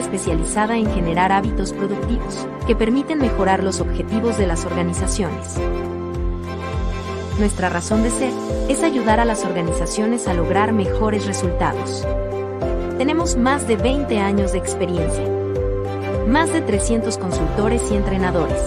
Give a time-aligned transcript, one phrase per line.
[0.00, 5.56] Especializada en generar hábitos productivos que permiten mejorar los objetivos de las organizaciones.
[7.38, 8.32] Nuestra razón de ser
[8.68, 12.06] es ayudar a las organizaciones a lograr mejores resultados.
[12.98, 15.24] Tenemos más de 20 años de experiencia.
[16.26, 18.62] Más de 300 consultores y entrenadores.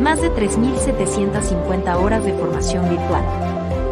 [0.00, 3.24] Más de 3.750 horas de formación virtual.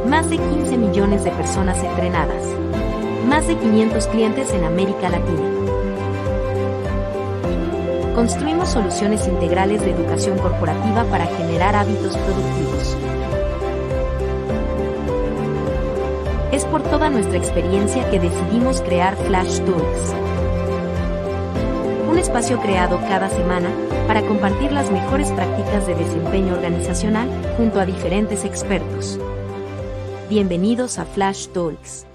[0.09, 2.43] Más de 15 millones de personas entrenadas
[3.27, 5.56] más de 500 clientes en América Latina.
[8.17, 12.97] Construimos soluciones integrales de educación corporativa para generar hábitos productivos.
[16.51, 20.15] Es por toda nuestra experiencia que decidimos crear Flash Tools.
[22.11, 23.69] Un espacio creado cada semana
[24.07, 27.29] para compartir las mejores prácticas de desempeño organizacional
[27.59, 29.21] junto a diferentes expertos.
[30.31, 32.07] Bienvenidos a Flash Talks.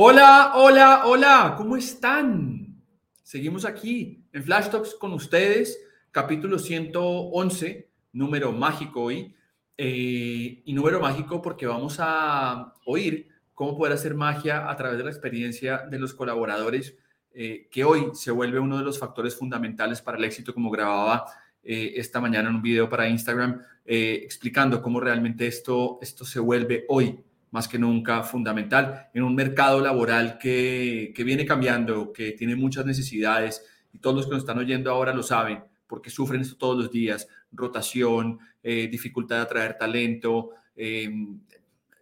[0.00, 2.84] Hola, hola, hola, ¿cómo están?
[3.20, 5.76] Seguimos aquí en Flash Talks con ustedes,
[6.12, 9.34] capítulo 111, número mágico hoy.
[9.76, 15.04] Eh, y número mágico porque vamos a oír cómo poder hacer magia a través de
[15.04, 16.96] la experiencia de los colaboradores,
[17.32, 21.24] eh, que hoy se vuelve uno de los factores fundamentales para el éxito, como grababa
[21.60, 26.84] eh, esta mañana en un video para Instagram, explicando cómo realmente esto, esto se vuelve
[26.86, 27.18] hoy
[27.50, 33.64] más que nunca fundamental en un mercado laboral que, viene cambiando, que tiene muchas necesidades
[33.92, 36.90] y todos los que nos están oyendo ahora lo saben porque sufren esto todos los
[36.90, 41.40] días, rotación, eh, dificultad de atraer talento, em,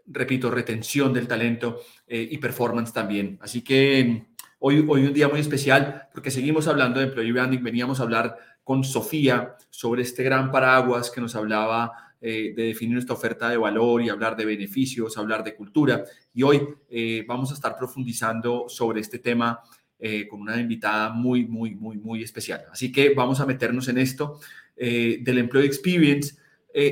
[0.09, 3.39] repito, retención del talento eh, y performance también.
[3.41, 4.27] Así que em,
[4.59, 8.37] hoy, hoy un día muy especial porque seguimos hablando de employee branding, veníamos a hablar
[8.65, 13.57] con Sofía sobre este gran paraguas que nos hablaba eh, de definir nuestra oferta de
[13.57, 16.05] valor y hablar de beneficios, hablar de cultura.
[16.33, 19.61] Y hoy eh, vamos a estar profundizando sobre este tema
[19.99, 22.63] eh, con una invitada muy, muy, muy, muy especial.
[22.73, 24.41] Así que vamos a meternos en esto
[24.77, 26.37] del Employee Experience,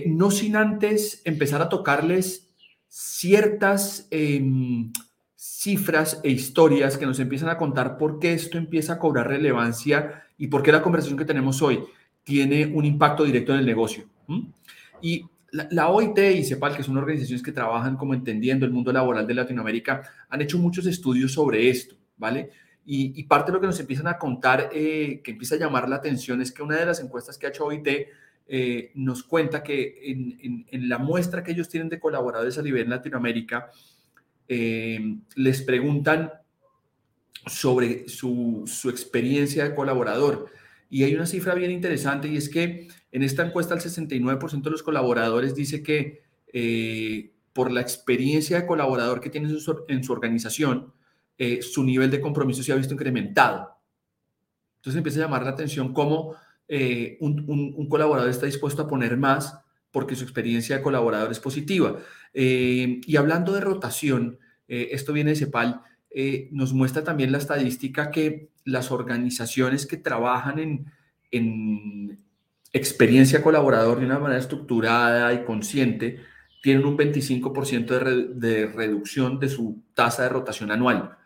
[0.07, 2.49] no sin antes empezar a tocarles
[2.89, 4.91] ciertas em,
[5.35, 10.23] cifras e historias que nos empiezan a contar por qué esto empieza a cobrar relevancia
[10.39, 11.85] y por qué la conversación que tenemos hoy
[12.23, 14.05] tiene un impacto directo en el negocio.
[15.05, 19.27] Y la, OIT y CEPAL, que son organizaciones que trabajan como entendiendo el mundo laboral
[19.27, 22.49] de Latinoamérica, han hecho muchos estudios sobre esto, ¿vale?
[22.87, 25.97] Y, parte de lo que nos empiezan a contar, eh, que empieza a llamar la
[25.97, 27.87] atención, es que una de las encuestas que ha hecho OIT
[28.47, 33.71] eh, nos cuenta que en, la muestra que ellos tienen de colaboradores a nivel Latinoamérica,
[34.49, 36.33] eh, les preguntan
[37.45, 40.47] sobre su, su experiencia de colaborador.
[40.89, 44.71] Y hay una cifra bien interesante y es que en esta encuesta, el 69% de
[44.71, 49.49] los colaboradores dice que eh, por la experiencia de colaborador que tiene
[49.87, 50.93] en su, organización,
[51.39, 53.79] eh, su nivel de compromiso se ha visto incrementado.
[54.79, 56.35] Entonces empieza a llamar la atención cómo
[56.67, 59.61] eh, un, colaborador está dispuesto a poner más
[59.93, 61.97] porque su experiencia de colaborador es positiva.
[62.35, 65.83] y hablando de rotación, esto viene de CEPAL,
[66.51, 70.59] nos muestra también la estadística que las organizaciones que trabajan
[71.31, 72.24] en,
[72.75, 76.19] experiencia colaborador de una manera estructurada y consciente,
[76.61, 81.17] tienen un 25% de, reducción de su tasa de rotación anual.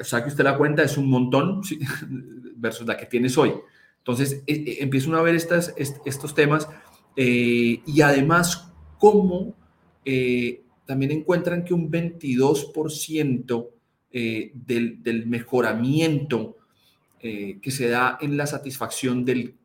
[0.00, 1.62] O sea que usted la cuenta es un montón
[2.56, 3.52] versus la que tienes hoy.
[3.98, 6.68] Entonces e, e, empieza uno a ver estos temas
[7.14, 9.54] eh, y además cómo
[10.04, 13.68] eh, también encuentran que un 22%
[14.12, 16.56] eh, del, del, mejoramiento
[17.20, 19.59] que se da en la satisfacción del,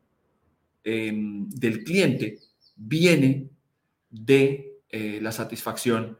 [0.85, 2.39] em, del cliente
[2.77, 3.49] viene
[4.09, 4.71] de
[5.19, 6.17] la satisfacción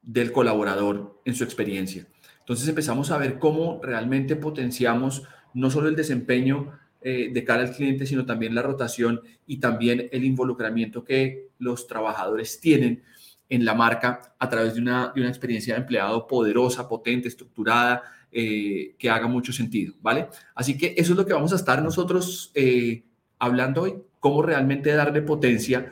[0.00, 2.06] del colaborador en su experiencia.
[2.38, 5.24] Entonces empezamos a ver cómo realmente potenciamos
[5.54, 10.08] no solo el desempeño eh, de cara al cliente, sino también la rotación y también
[10.12, 13.02] el involucramiento que los trabajadores tienen
[13.48, 18.02] en la marca a través de una, de una experiencia de empleado poderosa, potente, estructurada,
[18.30, 20.28] eh, que haga mucho sentido, ¿vale?
[20.54, 23.02] Así que eso es lo que vamos a estar nosotros eh,
[23.42, 25.90] hablando hoy, cómo realmente darle potencia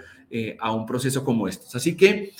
[0.61, 1.67] a un proceso como este.
[1.77, 2.33] Así que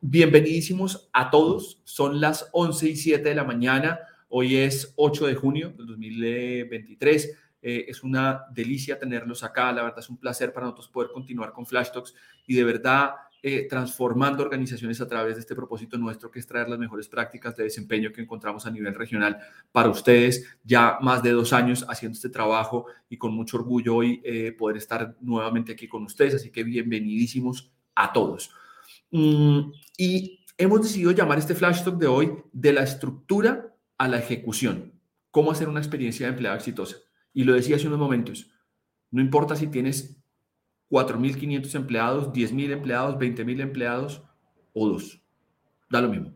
[0.00, 4.00] bienvenidísimos a todos, son las 11 y 7 de la mañana.
[4.28, 7.38] Hoy es 8 de junio del 2023.
[7.62, 9.72] Eh, es una delicia tenerlos acá.
[9.72, 12.14] La verdad es un placer para nosotros poder continuar con Flash Talks
[12.46, 13.12] y de verdad
[13.46, 17.54] eh, transformando organizaciones a través de este propósito nuestro, que es traer las mejores prácticas
[17.54, 19.36] de desempeño que encontramos a nivel regional
[19.70, 20.56] para ustedes.
[20.64, 24.78] Ya más de dos años haciendo este trabajo y con mucho orgullo hoy eh, poder
[24.78, 26.36] estar nuevamente aquí con ustedes.
[26.36, 28.50] Así que bienvenidísimos a todos.
[29.10, 34.20] Mm, y hemos decidido llamar este Flash Talk de hoy de la estructura a la
[34.20, 34.98] ejecución.
[35.30, 36.96] Cómo hacer una experiencia de empleado exitosa.
[37.34, 38.50] Y lo decía hace unos momentos.
[39.10, 40.23] No importa si tienes
[40.90, 44.22] 4.500 empleados, 10.000 empleados, 20.000 empleados
[44.72, 45.20] o dos.
[45.90, 46.34] Da lo mismo.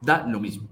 [0.00, 0.68] Da lo mismo.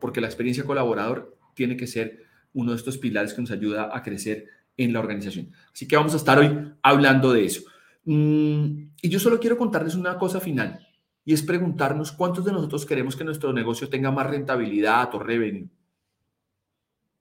[0.00, 4.02] Porque la experiencia colaborador tiene que ser uno de estos pilares que nos ayuda a
[4.02, 4.46] crecer
[4.76, 5.52] en la organización.
[5.72, 7.62] Así que vamos a estar hoy hablando de eso.
[8.04, 10.86] Mm, y yo solo quiero contarles una cosa final
[11.24, 15.68] y es preguntarnos cuántos de nosotros queremos que nuestro negocio tenga más rentabilidad o revenue.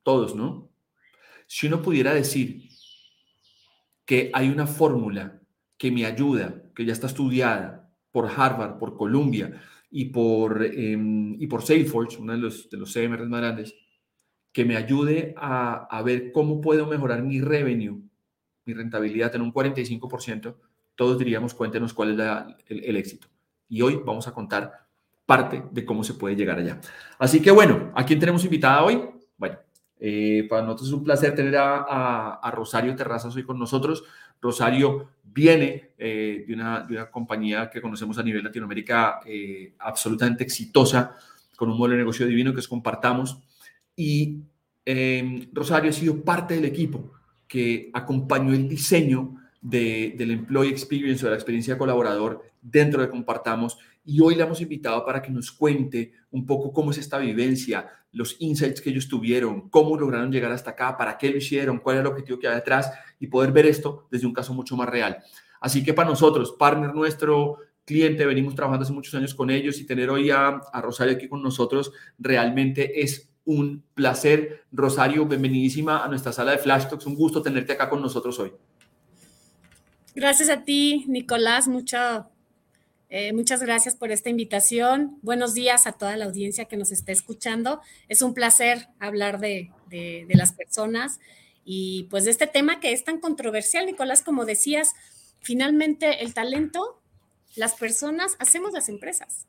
[0.03, 0.69] Todos, ¿no?
[1.47, 2.69] Si uno pudiera decir
[4.05, 5.41] que hay una fórmula
[5.77, 9.61] que me ayuda, que ya está estudiada por Harvard, por Columbia
[9.91, 13.75] y por, em, y por Salesforce, uno de los, de los CMRs más grandes,
[14.51, 18.01] que me ayude a, a ver cómo puedo mejorar mi revenue,
[18.65, 20.55] mi rentabilidad en un 45%,
[20.95, 23.27] todos diríamos, cuéntenos cuál es el éxito
[23.69, 24.85] y hoy vamos a contar
[25.25, 26.79] parte de cómo se puede llegar allá.
[27.17, 29.01] Así que bueno, ¿a quién tenemos invitada hoy?
[29.99, 34.03] Eh, para nosotros es un placer tener a, Rosario Terrazas hoy con nosotros.
[34.41, 40.43] Rosario viene eh, de, una, de, una, compañía que conocemos a nivel Latinoamérica eh, absolutamente
[40.43, 41.15] exitosa,
[41.55, 43.39] con un modelo de negocio divino que es Compartamos.
[43.95, 44.41] Y
[45.53, 47.11] Rosario ha sido parte del equipo
[47.47, 53.77] que acompañó el diseño del Employee Experience o de la experiencia colaborador dentro de Compartamos.
[54.03, 57.87] Y hoy le hemos invitado para que nos cuente un poco cómo es esta vivencia,
[58.15, 61.97] los insights que ellos tuvieron, cómo lograron llegar hasta acá, para qué lo hicieron, cuál
[61.97, 64.89] es el objetivo que hay detrás y poder ver esto desde un caso mucho más
[64.89, 65.17] real.
[65.59, 69.85] Así que para nosotros, partner nuestro, cliente, venimos trabajando hace muchos años con ellos y
[69.85, 74.63] tener hoy a, Rosario aquí con nosotros realmente es un placer.
[74.71, 77.05] Rosario, bienvenidísima a nuestra sala de Flash Talks.
[77.05, 78.53] Un gusto tenerte acá con nosotros hoy.
[80.15, 81.67] Gracias a ti, Nicolás.
[83.09, 85.19] Eh, muchas gracias por esta invitación.
[85.21, 87.81] Buenos días a toda la audiencia que nos está escuchando.
[88.07, 89.71] Es un placer hablar de,
[90.29, 91.19] las personas
[91.63, 94.93] y pues de este tema que es tan controversial, Nicolás, como decías,
[95.39, 97.01] finalmente el talento,
[97.55, 99.45] las personas, hacemos las empresas.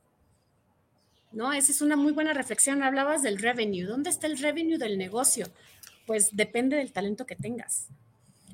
[1.33, 1.53] ¿No?
[1.53, 2.83] Esa es una muy buena reflexión.
[2.83, 3.87] Hablabas del revenue.
[3.87, 5.47] ¿Dónde está el revenue del negocio?
[6.07, 7.89] Pues depende del talento que tengas.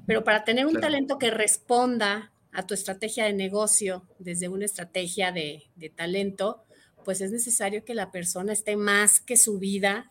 [0.07, 5.33] Pero para tener un talento que responda a tu estrategia de negocio desde una estrategia
[5.33, 5.65] de,
[5.97, 6.63] talento,
[7.05, 10.09] pues es necesario que la persona esté más que subida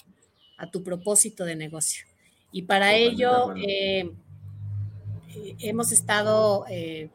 [0.58, 2.06] a tu propósito de negocio.
[2.52, 4.12] Y para ello eh,
[5.60, 7.10] hemos estado eh,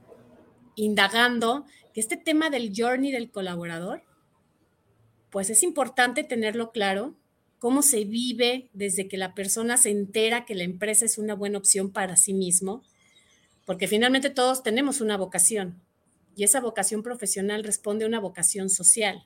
[0.76, 4.02] indagando que este tema del journey del colaborador,
[5.30, 7.16] pues es importante tenerlo claro
[7.59, 11.59] cómo se vive desde que la persona se entera que la empresa es una buena
[11.59, 12.83] opción para sí mismo,
[13.66, 15.82] porque finalmente todos tenemos una vocación
[16.37, 19.25] y esa vocación profesional responde a una vocación social.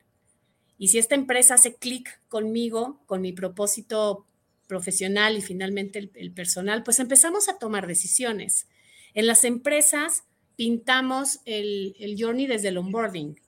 [0.78, 4.26] Y si esta empresa hace clic conmigo, con mi propósito
[4.66, 8.66] profesional y finalmente el, personal, pues empezamos a tomar decisiones.
[9.12, 10.24] En las empresas
[10.56, 13.38] pintamos el, el journey desde el onboarding.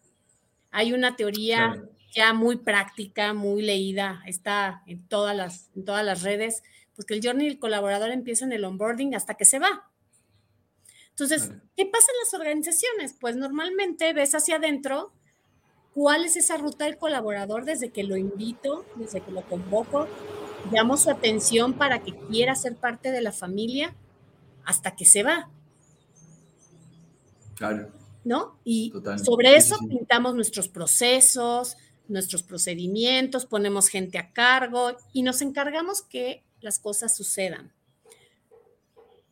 [0.73, 1.83] Hay una teoría
[2.13, 6.63] ya muy práctica, muy leída, está en todas las, en todas las redes,
[6.95, 9.89] pues que el journey del colaborador empieza en el onboarding hasta que se va.
[11.23, 13.15] Entonces, ¿qué pasa en las organizaciones?
[13.21, 15.13] Pues normalmente ves hacia adentro
[15.95, 20.09] cuál es esa ruta del colaborador desde que lo invito, desde que lo convoco,
[20.71, 23.95] llamo su atención para que quiera ser parte de la familia
[24.65, 25.51] hasta que se va.
[27.55, 27.91] Claro.
[28.25, 28.59] ¿no?
[28.65, 28.93] Y
[29.25, 31.77] sobre eso pintamos nuestros procesos,
[32.09, 37.73] nuestros procedimientos, ponemos gente a cargo y nos encargamos que las cosas sucedan.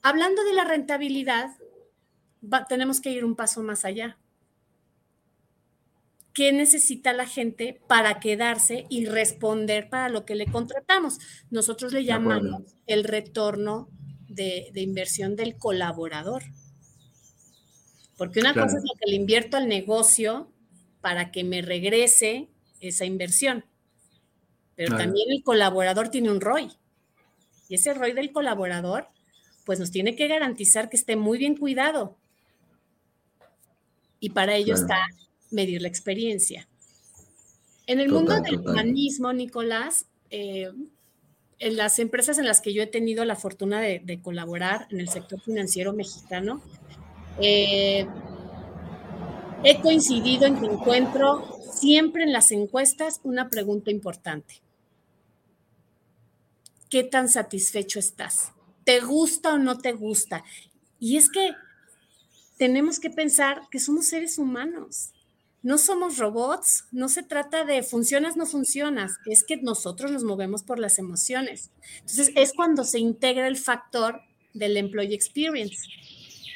[0.02, 1.50] Hablando de la rentabilidad,
[2.68, 4.18] tenemos que ir un paso más allá.
[6.32, 11.18] ¿Qué necesita la gente para quedarse y responder para lo que le contratamos?
[11.50, 13.88] Nosotros le llamamos el retorno
[14.28, 16.44] de, inversión del colaborador.
[18.16, 20.52] Porque una cosa es lo que le invierto al negocio
[21.00, 22.48] para que me regrese
[22.80, 23.64] esa inversión.
[24.76, 26.70] Pero también el colaborador tiene un ROI.
[27.68, 29.08] Y ese ROI del colaborador,
[29.64, 32.19] pues nos tiene que garantizar que esté muy bien cuidado.
[34.20, 34.98] Y para ello está
[35.50, 36.68] medir la experiencia.
[37.86, 40.70] En el mundo del humanismo, Nicolás, eh,
[41.58, 45.08] en las empresas en las que yo he tenido la fortuna de, colaborar en el
[45.08, 46.62] sector financiero mexicano,
[47.40, 48.06] eh,
[49.64, 54.62] he coincidido en que encuentro siempre en las encuestas una pregunta importante.
[56.88, 58.52] ¿Qué tan satisfecho estás?
[58.84, 60.44] ¿Te gusta o no te gusta?
[60.98, 61.52] Y es que
[62.60, 65.10] tenemos que pensar que somos seres humanos
[65.62, 70.62] no somos robots, no se trata de funcionas, no funcionas, es que nosotros nos movemos
[70.62, 71.70] por las emociones.
[71.96, 74.22] Entonces, es cuando se integra el factor
[74.54, 75.86] del employee experience,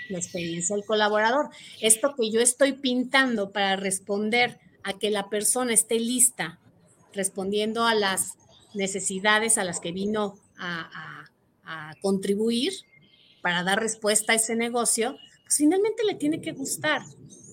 [0.09, 1.51] la experiencia del colaborador.
[1.81, 6.59] Esto que yo estoy pintando para responder a que la persona esté lista,
[7.13, 8.33] respondiendo a las
[8.73, 11.27] necesidades a las que vino a,
[11.65, 12.73] a contribuir
[13.43, 17.03] para dar respuesta a ese negocio, pues finalmente le tiene que gustar.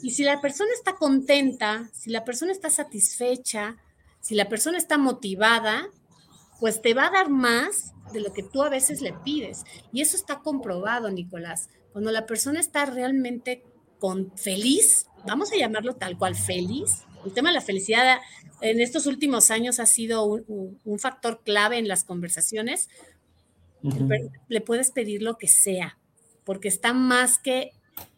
[0.01, 3.77] Y si la persona está contenta, si la persona está satisfecha,
[4.19, 5.87] si la persona está motivada,
[6.59, 9.63] pues te va a dar más de lo que tú a veces le pides.
[9.91, 11.69] Y eso está comprobado, Nicolás.
[11.91, 13.63] Cuando la persona está realmente
[13.99, 18.19] con feliz, vamos a llamarlo tal cual feliz, el tema de la felicidad
[18.61, 22.89] en estos últimos años ha sido un, factor clave en las conversaciones.
[24.47, 25.97] Le puedes pedir lo que sea,
[26.43, 27.71] porque está más que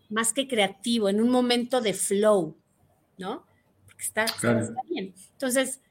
[0.09, 2.55] más que creativo, en un momento de flow,
[3.17, 3.45] ¿no?
[3.85, 4.25] Porque está,
[4.89, 5.13] bien.
[5.31, 5.81] Entonces,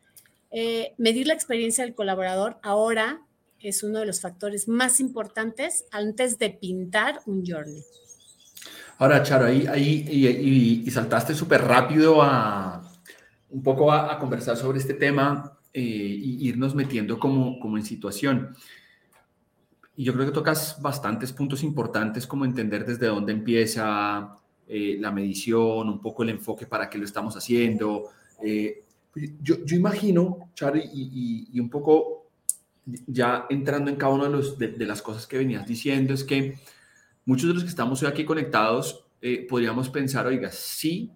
[0.51, 3.23] eh, medir la experiencia del colaborador ahora
[3.59, 7.83] es uno de los factores más importantes antes de pintar un journey.
[8.99, 12.83] Ahora, Charo, ahí, ahí y, saltaste súper rápido a
[13.51, 18.55] un poco a, conversar sobre este tema e irnos metiendo como, como en situación.
[19.97, 25.11] Y yo creo que tocas bastantes puntos importantes como entender desde dónde empieza eh, la
[25.11, 28.05] medición, un poco el enfoque para qué lo estamos haciendo.
[28.43, 28.85] Eh,
[29.43, 32.31] yo, yo, imagino, Charlie, y, y, un poco
[33.07, 36.59] ya entrando en cada una de, los, de, las cosas que venías diciendo, es que
[37.27, 41.13] muchos de los que estamos hoy aquí conectados eh, podríamos pensar, oiga, sí,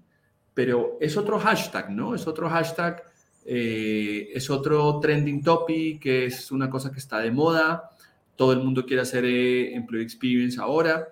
[0.53, 2.15] pero es otro hashtag, ¿no?
[2.15, 3.03] Es otro hashtag,
[3.47, 7.91] es otro trending topic, que es una cosa que está de moda
[8.37, 11.09] todo el mundo quiere hacer eh, Employee Experience ahora,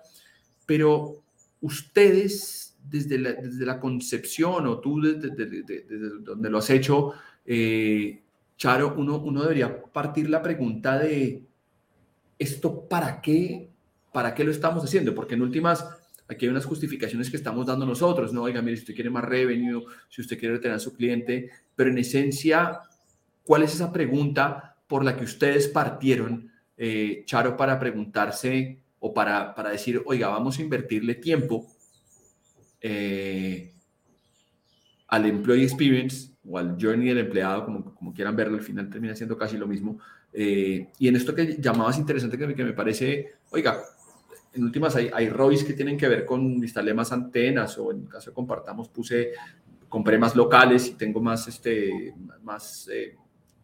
[0.65, 1.23] pero
[1.61, 7.13] ustedes desde la, desde la concepción o tú desde, donde lo has hecho,
[7.45, 8.21] eh,
[8.57, 11.43] Charo, uno, uno debería partir la pregunta de
[12.37, 13.69] esto para qué,
[14.13, 15.85] para qué lo estamos haciendo, porque en últimas
[16.27, 19.23] aquí hay unas justificaciones que estamos dando nosotros, no, oiga, mire, si usted quiere más
[19.23, 22.79] revenue, si usted quiere retener a su cliente, pero en esencia,
[23.43, 29.53] ¿cuál es esa pregunta por la que ustedes partieron eh, Charo, para preguntarse o para,
[29.53, 31.67] para, decir, oiga, vamos a invertirle tiempo
[32.81, 33.73] eh,
[35.07, 39.15] al employee experience o al journey del empleado, como, como quieran verlo, al final termina
[39.15, 39.99] siendo casi lo mismo.
[40.33, 43.81] Eh, y en esto que llamabas interesante, que, que me parece, oiga,
[44.53, 48.05] en últimas hay, hay ROIs que tienen que ver con instalarle más antenas o en
[48.05, 49.31] caso de compartamos puse,
[49.87, 52.13] compré más locales y tengo más, este,
[52.43, 52.87] más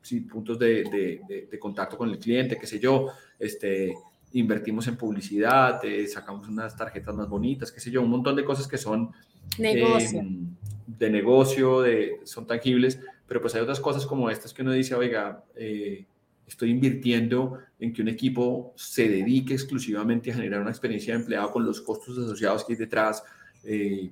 [0.02, 3.08] sí, puntos de, de, de, contacto con el cliente, qué sé yo,
[3.40, 3.94] este,
[4.34, 8.44] invertimos en publicidad, eh, sacamos unas tarjetas más bonitas, qué sé yo, un montón de
[8.44, 9.12] cosas que son
[9.58, 10.20] negocio.
[10.20, 10.56] Em,
[10.88, 14.94] de negocio, de, son tangibles, pero pues hay otras cosas como estas que uno dice,
[14.96, 16.06] oiga, eh,
[16.48, 21.52] estoy invirtiendo en que un equipo se dedique exclusivamente a generar una experiencia de empleado
[21.52, 23.24] con los costos asociados que hay detrás.
[23.64, 24.12] Eh,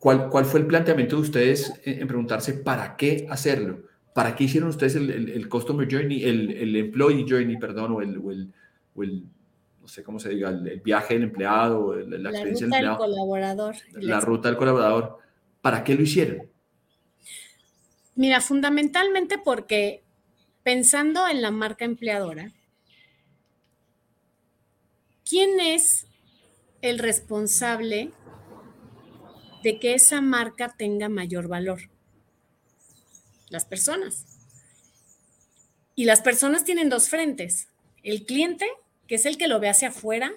[0.00, 3.82] ¿Cuál, ¿Cuál fue el planteamiento de ustedes en, preguntarse para qué hacerlo?
[4.14, 8.16] ¿Para qué hicieron ustedes el, el, Customer Journey, el, el, Employee Journey, perdón, o el,
[8.18, 9.24] o el,
[9.78, 12.96] no sé cómo se diga, el, viaje del empleado, la, la experiencia ruta del, empleado,
[12.96, 13.76] colaborador.
[13.92, 15.18] La ruta del colaborador.
[15.60, 16.48] ¿Para qué lo hicieron?
[18.14, 20.02] Mira, fundamentalmente porque
[20.62, 22.52] pensando en la marca empleadora,
[25.28, 26.06] ¿quién es
[26.80, 28.12] el responsable
[29.62, 31.90] de que esa marca tenga mayor valor?
[33.48, 34.24] Las personas.
[35.94, 37.68] Y las personas tienen dos frentes.
[38.02, 38.66] El cliente,
[39.06, 40.32] que es el que lo ve hacia afuera,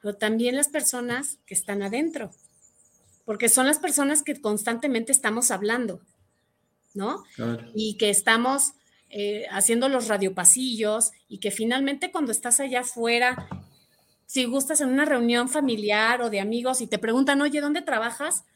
[0.00, 2.32] pero también las personas que están adentro,
[3.24, 6.00] porque son las personas que constantemente estamos hablando,
[6.94, 7.22] ¿no?
[7.74, 8.72] Y que estamos
[9.10, 13.48] eh, haciendo los radiopasillos y que finalmente cuando estás allá afuera,
[14.32, 18.46] si gustas en una reunión familiar o de amigos y te preguntan, oye, ¿dónde trabajas?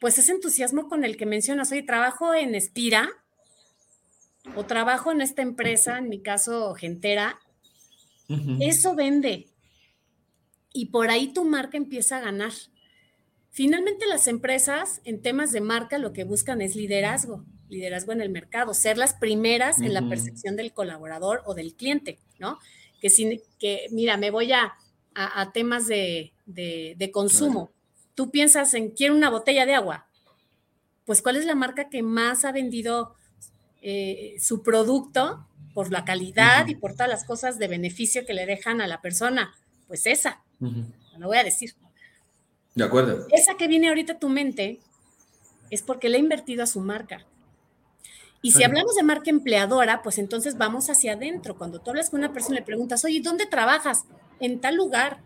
[0.00, 3.08] Pues ese entusiasmo con el que mencionas, oye, trabajo en Espira
[4.54, 7.40] o trabajo en esta empresa, en mi caso, Gentera,
[8.60, 9.48] eso vende.
[10.72, 12.52] Y por ahí tu marca empieza a ganar.
[13.50, 18.30] Finalmente las empresas en temas de marca lo que buscan es liderazgo liderazgo en el
[18.30, 22.58] mercado, ser las primeras en la percepción del colaborador o del cliente, ¿no?
[22.98, 24.72] Que, sin, que mira, me voy a,
[25.14, 27.72] a, temas de, de, consumo.
[28.14, 30.06] Tú piensas en, quiero una botella de agua.
[31.04, 33.14] Pues, ¿cuál es la marca que más ha vendido
[33.82, 38.46] eh, su producto por la calidad y por todas las cosas de beneficio que le
[38.46, 39.54] dejan a la persona?
[39.86, 40.42] Pues esa.
[41.18, 41.74] Lo voy a decir.
[42.74, 43.26] De acuerdo.
[43.30, 44.80] Esa que viene ahorita a tu mente
[45.70, 47.26] es porque le ha invertido a su marca.
[48.40, 51.56] Y si hablamos de marca empleadora, pues entonces vamos hacia adentro.
[51.56, 54.04] Cuando tú hablas con una persona y le preguntas, oye, ¿dónde trabajas?
[54.40, 55.20] En tal lugar.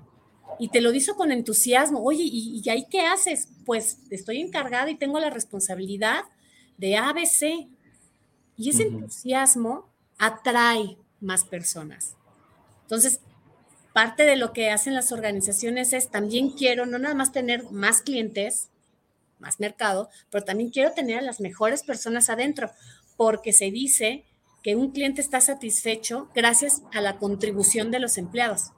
[0.59, 2.02] Y te lo dice con entusiasmo.
[2.02, 3.49] Oye, ¿y, ahí qué haces?
[3.64, 6.25] Pues estoy encargada y tengo la responsabilidad
[6.76, 7.69] de ABC.
[8.57, 9.88] Y ese entusiasmo
[10.19, 12.14] atrae más personas.
[12.83, 13.21] Entonces,
[13.92, 18.02] parte de lo que hacen las organizaciones es también quiero no nada más tener más
[18.02, 18.69] clientes,
[19.38, 22.71] más mercado, pero también quiero tener a las mejores personas adentro
[23.16, 24.25] porque se dice
[24.62, 28.73] que un cliente está satisfecho gracias a la contribución de los empleados.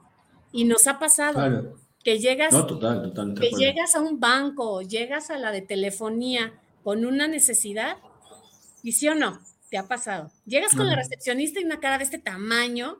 [0.55, 2.53] Y nos ha pasado que llegas,
[3.39, 7.97] que llegas a un banco, llegas a la de telefonía con una necesidad,
[8.83, 9.39] y sí o no,
[9.69, 10.31] te ha pasado.
[10.45, 12.99] Llegas con la recepcionista y una cara de este tamaño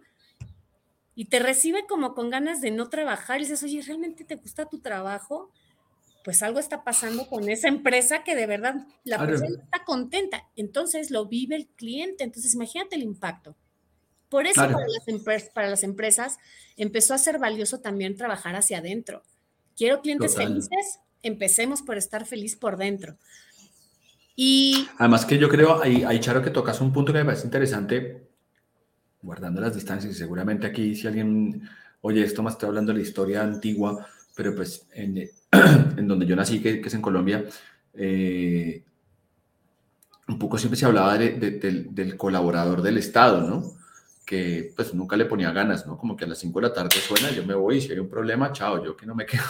[1.14, 4.66] y te recibe como con ganas de no trabajar y dices, oye, ¿realmente te gusta
[4.66, 5.52] tu trabajo?
[6.26, 10.50] pues algo está pasando con esa empresa que de verdad la persona está contenta.
[10.56, 12.24] Entonces lo vive el cliente.
[12.24, 13.56] Entonces imagínate el impacto.
[14.36, 14.68] Por eso
[15.54, 16.40] para, las empresas
[16.76, 19.24] empezó a ser valioso también trabajar hacia adentro.
[19.78, 23.16] Quiero clientes felices, empecemos por estar feliz por dentro.
[24.36, 27.46] Y además que yo creo, ahí, ahí Charo que tocas un punto que me parece
[27.46, 28.28] interesante,
[29.22, 31.70] guardando las distancias y seguramente aquí si alguien,
[32.02, 35.30] oye, esto más estoy hablando de la historia antigua, pero pues en,
[35.98, 37.46] en donde yo nací, que, es en Colombia,
[37.94, 38.84] eh,
[40.28, 43.85] un poco siempre se hablaba del colaborador del Estado, ¿no?
[44.26, 45.98] Que pues nunca le ponía ganas, ¿no?
[45.98, 48.10] Como que a las 5 de la tarde suena, yo me voy, si hay un
[48.10, 49.44] problema, chao, yo que no me quedo,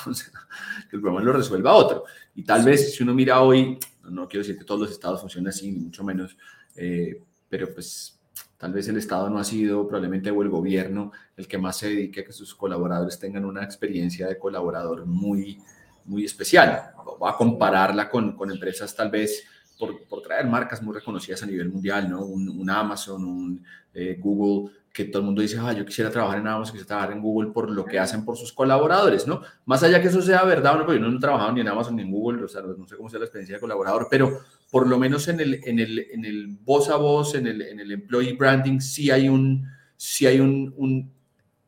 [0.89, 2.03] que el problema lo resuelva otro.
[2.35, 5.49] Y tal vez si uno mira hoy, no quiero decir que todos los estados funcionen
[5.49, 6.38] así, ni mucho menos,
[6.75, 8.15] eh, pero pues
[8.57, 11.89] Tal vez el Estado no ha sido, probablemente o el gobierno, el que más se
[11.89, 15.61] dedique a que sus colaboradores tengan una experiencia de colaborador muy,
[16.05, 16.93] muy especial.
[17.19, 19.45] Voy a compararla con, con empresas tal vez
[19.77, 22.25] por, por, traer marcas muy reconocidas a nivel mundial, ¿no?
[22.25, 26.47] Un, Amazon, un eh, Google, que todo el mundo dice, ah, yo quisiera trabajar en
[26.47, 29.41] Amazon, quisiera trabajar en Google por lo que hacen por sus colaboradores, ¿no?
[29.65, 31.67] Más allá que eso sea verdad o no, porque yo no he trabajado ni en
[31.67, 34.39] Amazon ni en Google, o sea, no sé cómo sea la experiencia de colaborador, pero
[34.71, 37.79] por lo menos en el, en el, en el voz a voz, en el, en
[37.79, 41.11] el employee branding, sí hay un, sí hay un,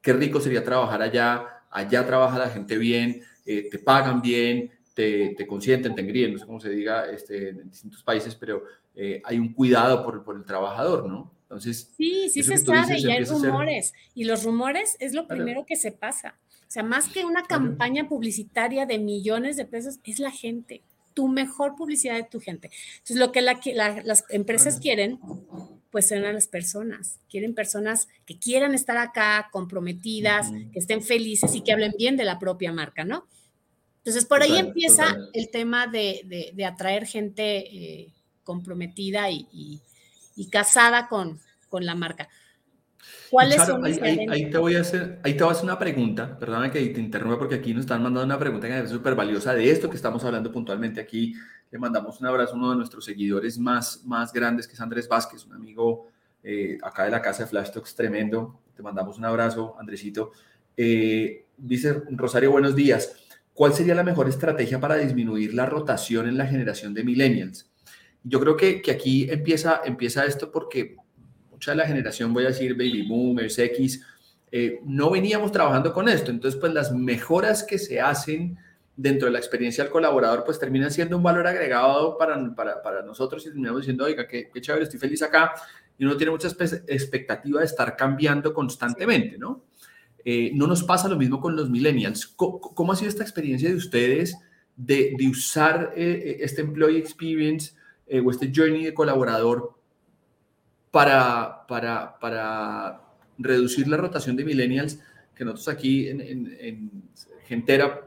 [0.01, 5.35] qué rico sería trabajar allá, allá trabaja la gente bien, eh, te pagan bien, te,
[5.35, 8.63] te, consienten, te engríen, no sé cómo se diga este, en distintos países, pero
[8.95, 11.31] eh, hay un cuidado por, por el trabajador, ¿no?
[11.43, 13.93] Entonces, sí, sí se sabe y hay rumores.
[14.15, 16.39] Y los rumores es lo primero que se pasa.
[16.61, 20.81] O sea, más que una campaña publicitaria de millones de pesos, es la gente,
[21.13, 22.71] tu mejor publicidad de tu gente.
[22.93, 25.19] Entonces, lo que las empresas quieren,
[25.91, 27.19] pues son a las personas.
[27.29, 32.25] Quieren personas que quieran estar acá, comprometidas, que estén felices y que hablen bien de
[32.25, 33.27] la propia marca, ¿no?
[34.07, 39.81] Entonces, por ahí empieza el tema de, de, atraer gente eh, comprometida y
[40.37, 42.29] y casada con, con la marca.
[43.29, 46.37] ¿Cuáles son ahí, ahí, te voy a hacer, ahí te voy a hacer una pregunta,
[46.37, 49.53] perdóname que te interrumpa porque aquí nos están mandando una pregunta que es súper valiosa
[49.53, 51.33] de esto que estamos hablando puntualmente aquí.
[51.69, 55.07] Le mandamos un abrazo a uno de nuestros seguidores más, más grandes, que es Andrés
[55.07, 56.07] Vázquez, un amigo
[56.43, 58.61] eh, acá de la casa de Flash Talks, tremendo.
[58.75, 60.31] Te mandamos un abrazo, Andresito.
[60.77, 63.26] Eh, dice Rosario, buenos días.
[63.57, 67.67] ¿Cuál sería la mejor estrategia para disminuir la rotación en la generación de millennials?
[68.23, 70.95] Yo creo que, que aquí empieza, empieza esto porque
[71.49, 74.05] mucha de la generación, voy a decir baby boomers, X,
[74.51, 76.29] eh, no veníamos trabajando con esto.
[76.29, 78.59] Entonces, pues las mejoras que se hacen
[78.95, 83.01] dentro de la experiencia del colaborador, pues termina siendo un valor agregado para, para, para
[83.01, 85.53] nosotros y terminamos diciendo, oiga, qué, qué, chévere, estoy feliz acá
[85.97, 89.63] y uno tiene mucha expectativa de estar cambiando constantemente, ¿no?
[90.29, 92.27] Eh, no nos pasa lo mismo con los millennials.
[92.27, 94.37] ¿Cómo, ha sido esta experiencia de ustedes
[94.75, 97.71] de, usar eh, eh, este employee experience
[98.11, 99.79] o este journey de colaborador
[100.91, 103.01] para, para, para
[103.37, 104.99] reducir la rotación de millennials
[105.33, 106.91] que nosotros aquí en, en, en
[107.45, 108.05] Gentera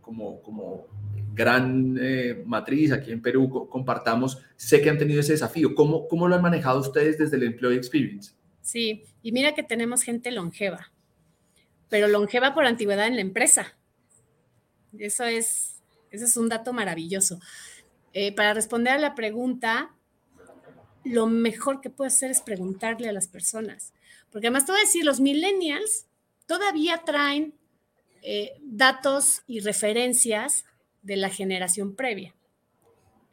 [0.00, 0.86] como, como
[1.34, 1.98] gran
[2.46, 5.74] matriz aquí en Perú compartamos, sé que han tenido ese desafío.
[5.74, 8.32] ¿Cómo, ¿Cómo lo han manejado ustedes desde el Employee Experience?
[8.62, 10.92] Sí, y mira que tenemos gente longeva,
[11.88, 13.76] pero longeva por antigüedad en la empresa.
[14.98, 17.40] Eso es, ese es un dato maravilloso.
[18.12, 19.94] Eh, para responder a la pregunta,
[21.04, 23.92] lo mejor que puedo hacer es preguntarle a las personas.
[24.30, 26.06] Porque además te voy a decir, los millennials
[26.46, 27.54] todavía traen
[28.22, 30.64] eh, datos y referencias
[31.02, 32.34] de la generación previa,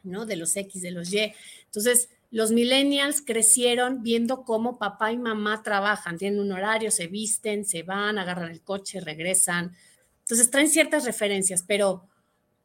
[0.04, 0.26] ¿no?
[0.26, 1.34] De los X, de los Y.
[1.65, 7.65] Entonces, los millennials crecieron viendo cómo papá y mamá trabajan, tienen un horario, se visten,
[7.65, 9.75] se van, agarran el coche, regresan.
[10.19, 12.07] Entonces, traen ciertas referencias, pero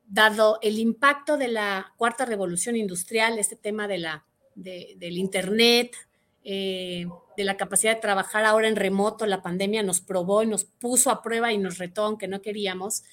[0.06, 5.94] dado el impacto de la cuarta revolución industrial, este tema de la, del Internet,
[6.42, 10.64] eh, de la capacidad de trabajar ahora en remoto, la pandemia nos probó y nos
[10.64, 13.04] puso a prueba y nos retó aunque no queríamos,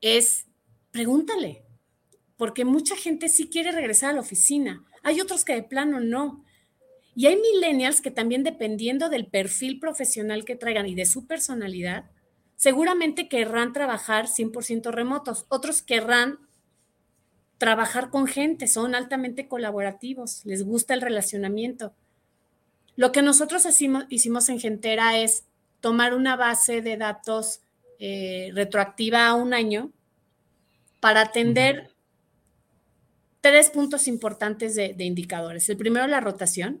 [0.00, 0.46] es
[0.90, 1.64] pregúntale,
[2.36, 6.44] porque mucha gente sí quiere regresar a la oficina, hay otros que de plano no.
[7.14, 12.10] Y hay millennials que también dependiendo del perfil profesional que traigan y de su personalidad,
[12.56, 16.38] seguramente querrán trabajar 100% remotos, otros querrán
[17.58, 21.94] trabajar con gente, son altamente colaborativos, les gusta el relacionamiento.
[22.96, 23.66] Lo que nosotros
[24.08, 25.44] hicimos, en Gentera es
[25.80, 27.60] tomar una base de datos
[27.98, 29.92] eh, retroactiva a un año
[31.00, 31.93] para atender
[33.44, 35.68] tres puntos importantes de, indicadores.
[35.68, 36.80] El primero, la rotación.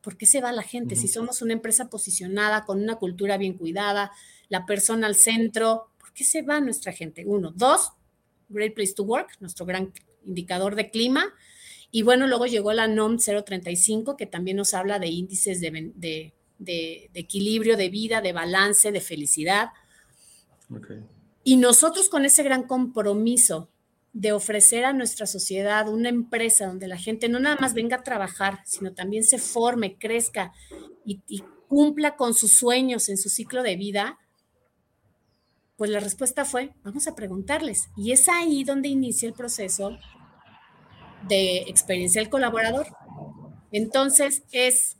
[0.00, 0.96] ¿Por qué se va la gente?
[0.96, 4.10] Si somos una empresa posicionada, con una cultura bien cuidada,
[4.48, 7.24] la persona al centro, ¿por qué se va nuestra gente?
[7.24, 7.52] Uno.
[7.52, 7.92] Dos,
[8.48, 9.92] Great Place to Work, nuestro gran
[10.24, 11.32] indicador de clima.
[11.92, 16.32] Y bueno, luego llegó la NOM 035, que también nos habla de índices de,
[17.14, 19.68] equilibrio de vida, de balance, de felicidad.
[21.44, 23.70] Y nosotros con ese gran compromiso
[24.14, 28.02] de ofrecer a nuestra sociedad una empresa donde la gente no nada más venga a
[28.04, 30.52] trabajar, sino también se forme, crezca
[31.04, 31.20] y,
[31.66, 34.20] cumpla con sus sueños en su ciclo de vida,
[35.76, 37.88] pues la respuesta fue, vamos a preguntarles.
[37.96, 39.98] Y es ahí donde inicia el proceso
[41.26, 42.86] de experiencia del colaborador.
[43.72, 44.98] Entonces, es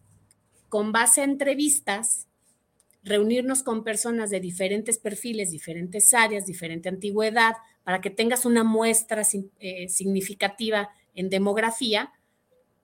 [0.68, 2.26] con base a entrevistas,
[3.04, 9.22] reunirnos con personas de diferentes perfiles, diferentes áreas, diferente antigüedad, para que tengas una muestra
[9.60, 12.12] eh, significativa en demografía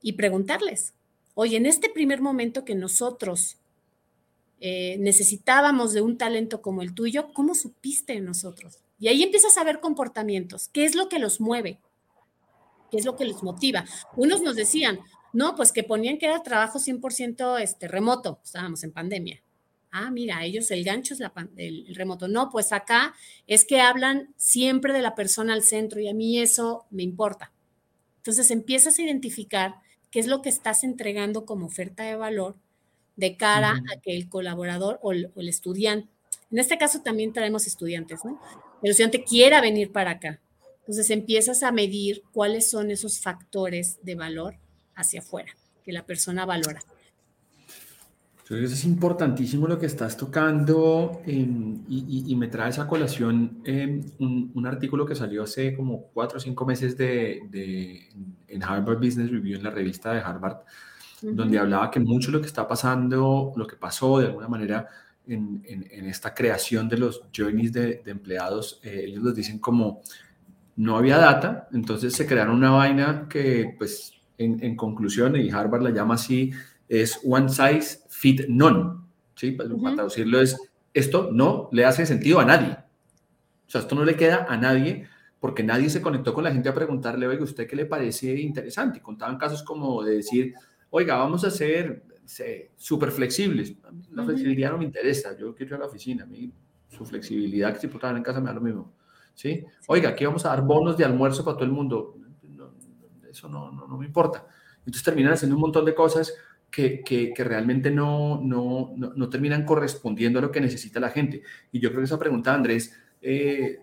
[0.02, 0.94] y preguntarles,
[1.34, 3.58] oye, en este primer momento que nosotros
[4.60, 8.78] eh, necesitábamos de un talento como el tuyo, ¿cómo supiste en nosotros?
[8.98, 11.80] Y ahí empiezas a ver comportamientos, qué es lo que los mueve,
[12.90, 13.86] qué es lo que les motiva.
[14.16, 15.00] Unos nos decían,
[15.32, 19.42] no, pues que ponían que era trabajo 100% este, remoto, estábamos en pandemia.
[19.90, 22.28] Ah, mira, ellos el gancho es la, el, remoto.
[22.28, 23.14] No, pues acá
[23.46, 27.52] es que hablan siempre de la persona al centro y a mí eso me importa.
[28.18, 29.74] Entonces empiezas a identificar
[30.10, 32.56] qué es lo que estás entregando como oferta de valor
[33.16, 36.08] de cara a que el colaborador o el, o el, estudiante,
[36.50, 38.40] en este caso también traemos estudiantes, ¿no?
[38.82, 40.40] El estudiante quiera venir para acá.
[40.80, 44.56] Entonces empiezas a medir cuáles son esos factores de valor
[44.94, 46.80] hacia afuera que la persona valora.
[48.50, 54.66] Entonces es importantísimo lo que estás tocando em, y, me trae esa colación em, un,
[54.66, 58.08] artículo que salió hace como cuatro o cinco meses de,
[58.48, 60.62] en Harvard Business Review, en la revista de Harvard,
[61.22, 64.88] donde hablaba que mucho lo que está pasando, lo que pasó de alguna manera
[65.28, 65.62] en,
[66.08, 70.02] esta creación de los journeys de, empleados, eh, ellos los dicen como
[70.74, 75.90] no había data, entonces se crearon una vaina que, pues, en, conclusión, y Harvard la
[75.90, 76.50] llama así,
[76.90, 79.00] es one size fit none.
[79.36, 79.52] ¿sí?
[79.52, 80.60] Para traducirlo es,
[80.92, 82.76] esto no le hace sentido a nadie.
[83.66, 85.06] O sea, esto no le queda a nadie
[85.38, 88.98] porque nadie se conectó con la gente a preguntarle, oiga, ¿usted qué le parece interesante?
[88.98, 90.52] Y contaban casos como de decir,
[90.90, 92.04] oiga, vamos a ser
[92.76, 93.74] súper flexibles.
[94.10, 96.52] La flexibilidad no me interesa, yo quiero ir a la oficina, a mí
[96.88, 98.92] su flexibilidad, que si puedo en casa me da lo mismo.
[99.34, 99.64] ¿sí?
[99.86, 102.16] Oiga, aquí vamos a dar bonos de almuerzo para todo el mundo.
[103.30, 104.46] eso no, no, me importa.
[104.80, 106.34] Entonces terminan haciendo un montón de cosas
[106.70, 111.42] que, realmente no, no, no, terminan correspondiendo a lo que necesita la gente.
[111.72, 113.78] Y yo creo que esa pregunta, Andrés, eh,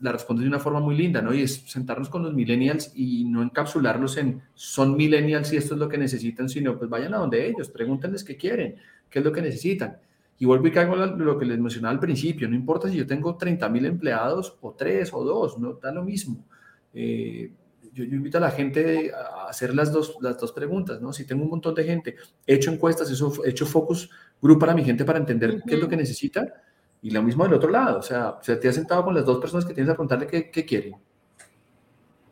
[0.00, 1.34] la respondes de una forma muy linda, ¿no?
[1.34, 5.80] Y es sentarnos con los millennials y no encapsularlos en son millennials y esto es
[5.80, 8.76] lo que necesitan, sino pues vayan a donde ellos, pregúntenles qué quieren,
[9.10, 9.98] qué es lo que necesitan.
[10.38, 13.36] Y vuelvo y caigo lo que les mencionaba al principio, no importa si yo tengo
[13.36, 16.44] 30 mil empleados o tres o dos, no da lo mismo.
[16.94, 17.50] Eh,
[17.92, 21.12] yo, invito a la gente a hacer las dos, las dos preguntas, ¿no?
[21.12, 24.84] Si tengo un montón de gente, he hecho encuestas, he hecho focus group para mi
[24.84, 26.46] gente para entender qué es lo que necesita
[27.02, 29.38] y lo mismo del otro lado, o sea, se te has sentado con las dos
[29.38, 30.96] personas que tienes a preguntarle qué, qué quieren.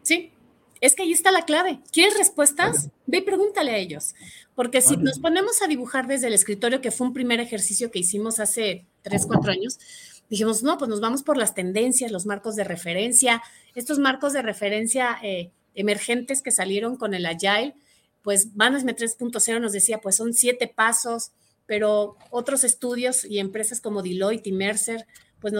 [0.02, 0.32] Sí,
[0.80, 1.80] es que ahí está la clave.
[1.92, 2.90] ¿Quieres respuestas?
[3.06, 4.14] Ve y pregúntale a ellos.
[4.54, 7.98] Porque si nos ponemos a dibujar desde el escritorio, que fue un primer ejercicio que
[7.98, 9.78] hicimos hace tres, cuatro años,
[10.30, 13.42] dijimos, no, pues nos vamos por las tendencias, los marcos de referencia,
[13.76, 17.74] estos marcos de referencia eh, emergentes que salieron con el Agile,
[18.22, 21.30] pues Management 3.0 nos decía, pues son siete pasos,
[21.66, 25.06] pero otros estudios y empresas como Deloitte y Mercer,
[25.40, 25.52] pues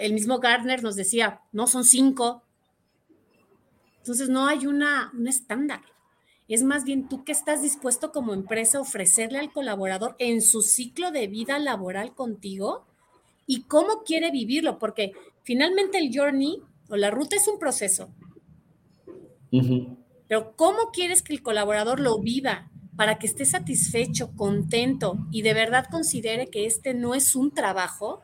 [0.00, 2.44] el mismo Gardner nos decía, no, son cinco.
[3.98, 5.80] Entonces no hay una, un estándar.
[6.46, 10.62] Es más bien tú que estás dispuesto como empresa a ofrecerle al colaborador en su
[10.62, 12.86] ciclo de vida laboral contigo
[13.46, 16.62] y cómo quiere vivirlo, porque finalmente el journey
[16.94, 18.08] o la ruta es un proceso.
[20.28, 25.54] Pero ¿cómo quieres que el colaborador lo viva para que esté satisfecho, contento y de
[25.54, 28.22] verdad considere que este no es un trabajo,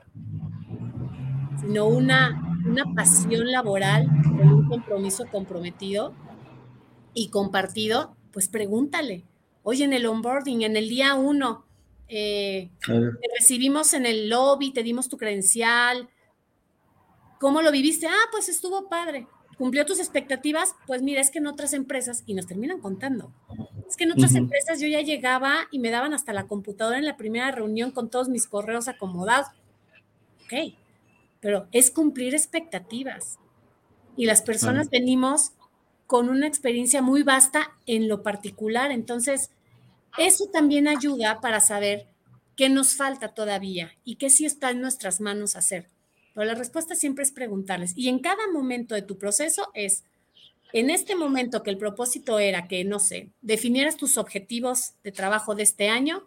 [1.60, 6.14] sino una, una pasión laboral con un compromiso comprometido
[7.12, 8.14] y compartido?
[8.30, 9.24] Pues pregúntale.
[9.64, 11.64] Oye, en el onboarding, en el día uno,
[12.06, 16.08] eh, te recibimos en el lobby, te dimos tu credencial.
[17.40, 18.06] ¿Cómo lo viviste?
[18.06, 19.26] Ah, pues estuvo padre.
[19.56, 20.74] ¿Cumplió tus expectativas?
[20.86, 23.32] Pues mira, es que en otras empresas, y nos terminan contando,
[23.88, 27.06] es que en otras empresas yo ya llegaba y me daban hasta la computadora en
[27.06, 29.48] la primera reunión con todos mis correos acomodados.
[30.44, 30.74] Ok,
[31.40, 33.38] pero es cumplir expectativas.
[34.18, 35.52] Y las personas venimos
[36.06, 38.90] con una experiencia muy vasta en lo particular.
[38.90, 39.50] Entonces,
[40.18, 42.06] eso también ayuda para saber
[42.54, 45.88] qué nos falta todavía y qué sí está en nuestras manos hacer.
[46.40, 47.92] Pero la respuesta siempre es preguntarles.
[47.96, 50.04] Y en cada momento de tu proceso es,
[50.72, 55.54] en este momento que el propósito era que, no sé, definieras tus objetivos de trabajo
[55.54, 56.26] de este año,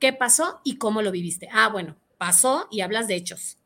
[0.00, 1.48] ¿qué pasó y cómo lo viviste?
[1.52, 3.58] Ah, bueno, pasó y hablas de hechos.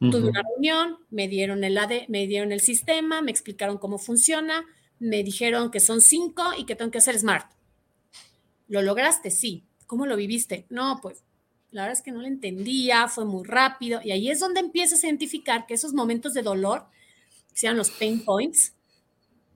[0.00, 4.66] Tuve una reunión, me dieron el AD, me dieron el sistema, me explicaron cómo funciona,
[4.98, 7.52] me dijeron que son cinco y que tengo que hacer smart.
[8.66, 9.30] ¿Lo lograste?
[9.30, 9.62] Sí.
[9.86, 10.66] ¿Cómo lo viviste?
[10.70, 11.22] No, pues
[11.76, 14.00] la verdad es que no lo entendía, fue muy rápido.
[14.02, 16.86] Y ahí es donde empiezas a identificar que esos momentos de dolor,
[17.52, 18.72] que sean los pain points,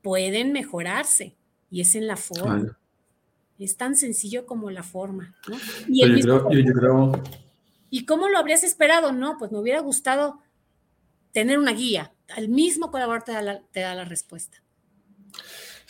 [0.02, 1.34] pueden mejorarse.
[1.70, 2.78] Y es en la forma.
[3.58, 5.34] Es tan sencillo como la forma.
[5.88, 6.02] Y,
[7.88, 9.12] ¿Y cómo lo habrías esperado?
[9.12, 10.40] No, pues me hubiera gustado
[11.32, 12.12] tener una guía.
[12.36, 13.24] El mismo colaborador
[13.72, 14.62] te da la respuesta.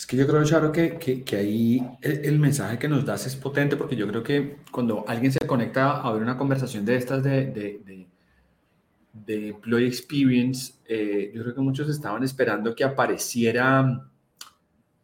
[0.01, 3.77] Es que yo creo, Charo, que, que, ahí el, mensaje que nos das es potente
[3.77, 7.49] porque yo creo que cuando alguien se conecta a ver una conversación de estas de,
[7.49, 8.07] de,
[9.13, 14.11] de, Employee Experience, eh, yo creo que muchos estaban esperando que apareciera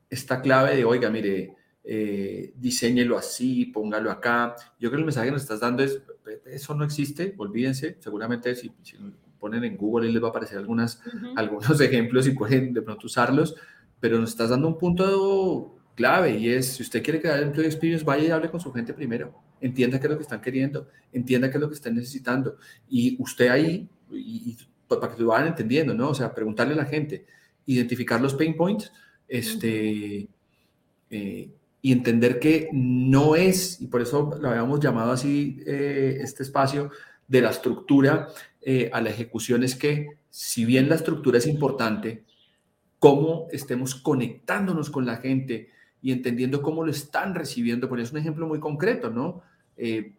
[0.09, 1.55] esta clave de, oiga, mire,
[1.85, 4.57] eh, diseñelo así, póngalo acá.
[4.81, 6.01] Yo creo que el mensaje que nos estás dando es,
[6.47, 8.97] eso no existe, olvídense, seguramente si, si
[9.39, 11.03] ponen en Google les va a aparecer algunas,
[11.37, 13.57] algunos ejemplos y pueden de pronto usarlos
[14.01, 18.05] pero nos estás dando un punto clave y es, si usted quiere crear Employee Experience,
[18.05, 21.51] vaya y hable con su gente primero, entienda qué es lo que están queriendo, entienda
[21.51, 22.57] qué es lo que están necesitando.
[22.89, 24.57] Y usted ahí, y,
[24.87, 26.11] para que lo vayan entendiendo, ¿no?
[26.11, 27.27] O sea, preguntarle a la gente,
[27.65, 28.93] identificar los pain points,
[29.27, 30.29] este,
[31.11, 31.51] eh,
[31.83, 36.91] y entender que no es, y por eso lo habíamos llamado así eh, este espacio,
[37.29, 38.29] de la estructura
[38.61, 42.25] eh, a la ejecución, es que si bien la estructura es importante,
[43.07, 45.71] cómo estemos conectándonos con la gente
[46.03, 47.89] y entendiendo cómo lo están recibiendo.
[47.89, 49.43] Por eso es un ejemplo muy concreto, ¿no?
[49.77, 50.17] Eh,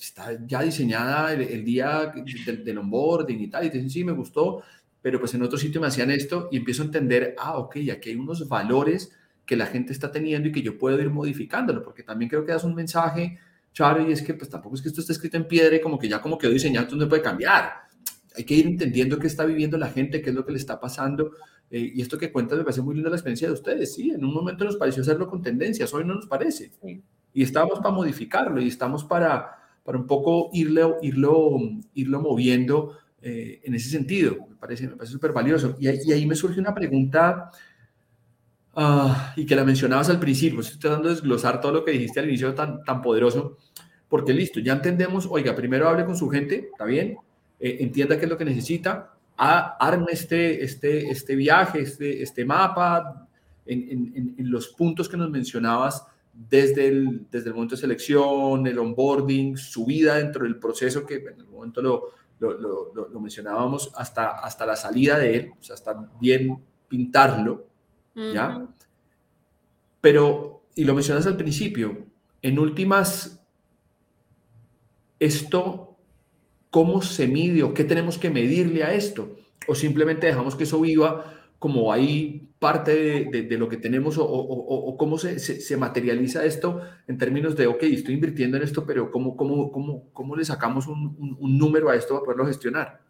[0.00, 2.12] está ya diseñada el, día
[2.46, 4.62] del, onboarding y tal, y te dicen, sí, me gustó,
[5.02, 8.10] pero pues en otro sitio me hacían esto y empiezo a entender, ah, ok, aquí
[8.10, 9.10] hay unos valores
[9.44, 12.52] que la gente está teniendo y que yo puedo ir modificándolo, porque también creo que
[12.52, 13.36] das un mensaje,
[13.72, 15.98] Charo, y es que pues tampoco es que esto esté escrito en piedra y como
[15.98, 17.88] que ya como quedó diseñado, entonces no puede cambiar.
[18.36, 20.78] Hay que ir entendiendo qué está viviendo la gente, qué es lo que le está
[20.78, 21.32] pasando,
[21.70, 24.24] eh, y esto que cuentas me parece muy linda la experiencia de ustedes, sí, en
[24.24, 26.72] un momento nos pareció hacerlo con tendencias, hoy no nos parece.
[27.34, 31.58] Y estamos para modificarlo y estamos para, para un poco irlo, irlo,
[31.94, 34.36] irlo moviendo eh, en ese sentido.
[34.48, 35.76] Me parece, me parece súper valioso.
[35.78, 37.50] Y, y, ahí me surge una pregunta
[38.74, 42.20] uh, y que la mencionabas al principio, estoy tratando de desglosar todo lo que dijiste
[42.20, 43.58] al inicio tan, tan poderoso,
[44.08, 47.18] porque listo, ya entendemos, oiga, primero hable con su gente, ¿está bien?
[47.60, 53.28] Eh, entienda qué es lo que necesita, arme este, este, este viaje, este, este mapa,
[53.66, 59.56] en, los puntos que nos mencionabas, desde el, desde el momento de selección, el onboarding,
[59.56, 64.66] su vida dentro del proceso, que en el momento lo, lo, lo, mencionábamos, hasta, hasta
[64.66, 67.66] la salida de él, o sea, hasta bien pintarlo,
[68.14, 68.66] ¿ya?
[70.00, 72.06] Pero, y lo mencionas al principio,
[72.42, 73.40] en últimas,
[75.18, 75.87] esto,
[76.70, 79.36] ¿cómo se mide o qué tenemos que medirle a esto?
[79.66, 85.18] O simplemente dejamos que eso viva como ahí parte de, lo que tenemos o, cómo
[85.18, 89.70] se, se, materializa esto en términos de, ok, estoy invirtiendo en esto, pero ¿cómo, cómo,
[89.70, 93.00] cómo, cómo le sacamos un, un, número a esto para poderlo gestionar?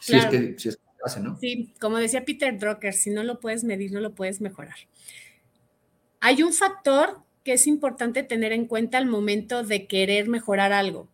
[0.00, 1.38] Si es que, si es que hace, ¿no?
[1.38, 4.76] Sí, como decía Peter Drucker, si no lo puedes medir, no lo puedes mejorar.
[6.20, 11.08] Hay un factor que es importante tener en cuenta al momento de querer mejorar algo.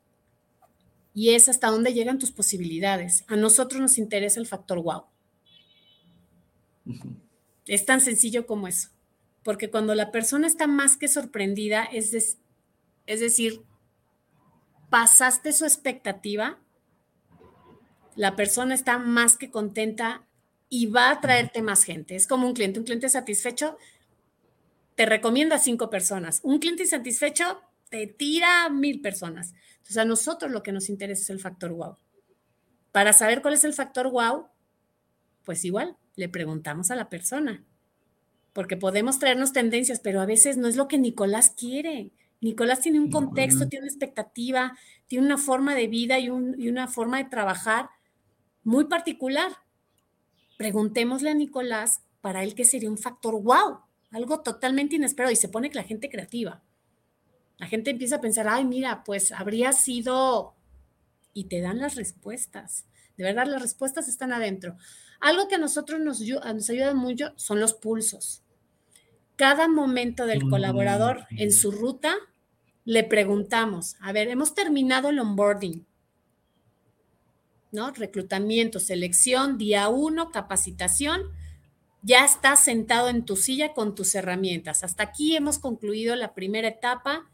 [1.15, 3.25] Y es hasta dónde llegan tus posibilidades.
[3.27, 5.05] A nosotros nos interesa el factor wow.
[7.67, 8.91] Es tan sencillo como eso.
[9.43, 12.39] Porque cuando la persona está más que sorprendida, es,
[13.07, 13.63] es decir,
[14.91, 16.59] pasaste su expectativa,
[18.15, 20.27] la persona está más que contenta
[20.69, 22.17] y va a traerte más gente.
[22.17, 23.77] Es como un cliente, un cliente satisfecho
[24.99, 26.41] te recomienda a cinco personas.
[26.43, 29.55] Un cliente insatisfecho te tira a mil personas.
[29.79, 31.97] Entonces, a nosotros lo que nos interesa es el factor wow.
[32.93, 34.47] Para saber cuál es el factor wow,
[35.45, 37.65] pues igual le preguntamos a la persona.
[38.53, 42.11] Porque podemos traernos tendencias, pero a veces no es lo que Nicolás quiere.
[42.41, 46.89] Nicolás tiene un contexto, tiene una expectativa, tiene una forma de vida y, y una
[46.89, 47.91] forma de trabajar
[48.65, 49.53] muy particular.
[50.57, 55.49] Preguntémosle a Nicolás para él qué sería un factor wow algo totalmente inesperado y se
[55.49, 56.63] pone que la gente creativa.
[57.59, 60.55] La gente empieza a pensar, ay, mira, pues habría sido...
[61.35, 62.87] Y te dan las respuestas.
[63.17, 64.77] De verdad, las respuestas están adentro.
[65.21, 68.43] Algo que a nosotros nos, nos ayuda mucho son los pulsos.
[69.37, 70.51] Cada momento del mm.
[70.51, 72.15] colaborador en su ruta,
[72.85, 75.87] le preguntamos, a ver, hemos terminado el onboarding,
[77.71, 77.91] ¿no?
[77.91, 81.23] Reclutamiento, selección, día uno, capacitación,
[82.03, 84.85] ya estás sentado en tu silla con tus herramientas.
[84.85, 87.29] Hasta aquí hemos concluido la primera etapa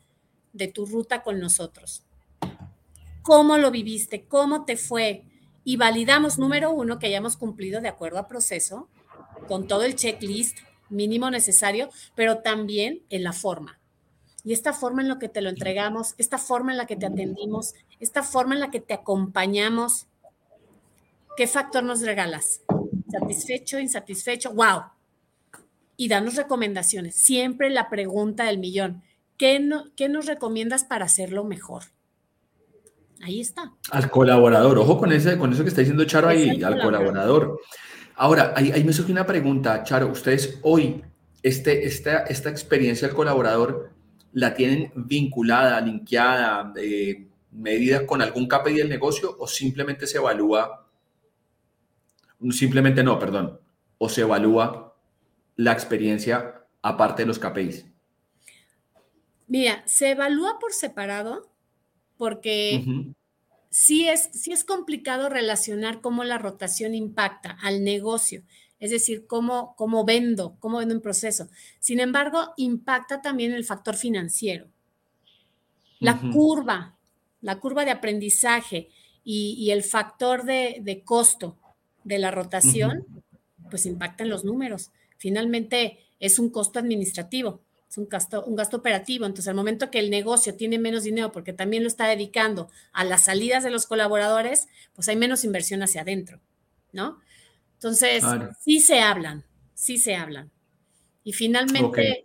[0.54, 2.02] de tu ruta con nosotros.
[3.20, 4.24] ¿Cómo lo viviste?
[4.24, 5.24] ¿Cómo te fue?
[5.64, 8.88] Y validamos, número uno, que hayamos cumplido de acuerdo a proceso,
[9.46, 13.78] con todo el checklist mínimo necesario, pero también en la forma.
[14.44, 17.06] Y esta forma en la que te lo entregamos, esta forma en la que te
[17.06, 20.06] atendimos, esta forma en la que te acompañamos,
[21.36, 22.60] ¿qué factor nos regalas?
[23.10, 24.82] satisfecho, insatisfecho, wow.
[25.96, 27.14] Y danos recomendaciones.
[27.14, 29.02] Siempre la pregunta del millón,
[29.36, 31.84] ¿qué, no, qué nos recomiendas para hacerlo mejor?
[33.22, 33.72] Ahí está.
[33.90, 37.60] Al colaborador, ojo con, ese, con eso que está diciendo Charo ahí, al colaborador.
[38.16, 41.02] Ahora, ahí, me surge una pregunta, Charo, ustedes hoy,
[41.42, 43.90] este, esta, esta experiencia del colaborador,
[44.32, 50.84] ¿la tienen vinculada, linkeada, eh, medida con algún KPI del negocio o simplemente se evalúa
[52.50, 53.60] simplemente no, perdón,
[53.98, 54.94] o se evalúa
[55.56, 57.86] la experiencia aparte de los KPIs?
[59.46, 61.50] Mira, se evalúa por separado
[62.16, 62.84] porque
[63.70, 68.42] sí, es, sí es complicado relacionar cómo la rotación impacta al negocio,
[68.78, 71.48] es decir, cómo, cómo vendo, cómo vendo un proceso.
[71.80, 74.68] Sin embargo, impacta también el factor financiero.
[76.00, 76.98] La curva,
[77.40, 78.90] la curva de aprendizaje
[79.24, 81.56] y, el factor de, de costo
[82.02, 83.06] de la rotación,
[83.70, 84.90] pues impacta en los números.
[85.16, 87.62] Finalmente es un costo administrativo,
[87.94, 89.24] es un gasto, un gasto operativo.
[89.24, 93.04] Entonces, al momento que el negocio tiene menos dinero porque también lo está dedicando a
[93.04, 96.40] las salidas de los colaboradores, pues hay menos inversión hacia adentro,
[96.92, 97.20] ¿no?
[97.74, 98.24] Entonces,
[98.60, 100.50] sí se hablan, sí se hablan.
[101.22, 102.24] Y finalmente,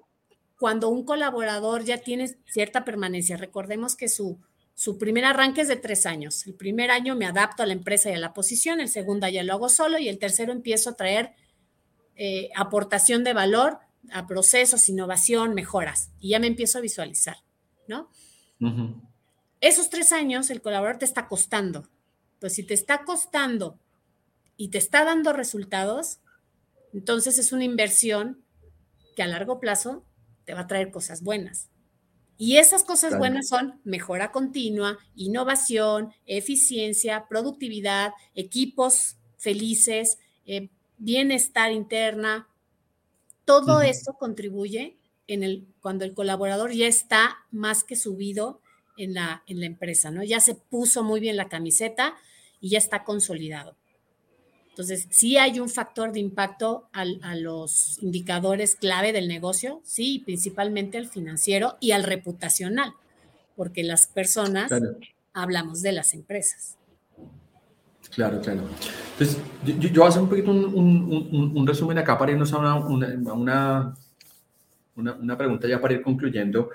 [0.57, 4.39] cuando un colaborador ya tiene cierta permanencia, recordemos que su,
[4.73, 6.47] su primer arranque es de tres años.
[6.47, 9.43] El primer año me adapto a la empresa y a la posición, el segundo ya
[9.43, 11.33] lo hago solo y el tercero empiezo a traer
[12.15, 13.79] eh, aportación de valor
[14.11, 16.11] a procesos, innovación, mejoras.
[16.19, 17.37] Y ya me empiezo a visualizar,
[17.87, 18.09] ¿no?
[19.61, 21.89] Esos tres años el colaborador te está costando.
[22.39, 23.79] Pues si te está costando
[24.57, 26.19] y te está dando resultados,
[26.93, 28.43] entonces es una inversión
[29.15, 30.05] que a largo plazo
[30.45, 31.69] te va a traer cosas buenas.
[32.37, 42.47] Y esas cosas buenas son mejora continua, innovación, eficiencia, productividad, equipos felices, eh, bienestar interna.
[43.49, 44.95] Todo eso contribuye
[45.27, 48.61] en el, cuando el colaborador ya está más que subido
[48.95, 50.23] en la, en la empresa, ¿no?
[50.23, 52.15] Ya se puso muy bien la camiseta
[52.61, 53.75] y ya está consolidado.
[54.69, 60.97] Entonces, sí hay un factor de impacto a los indicadores clave del negocio, sí, principalmente
[60.97, 62.93] al financiero y al reputacional,
[63.55, 64.71] porque las personas
[65.33, 66.78] hablamos de las empresas.
[68.13, 68.61] Claro, claro.
[69.11, 73.95] Entonces, yo, voy a hacer un poquito un, resumen acá para irnos a una,
[74.95, 76.69] una, pregunta ya para ir concluyendo,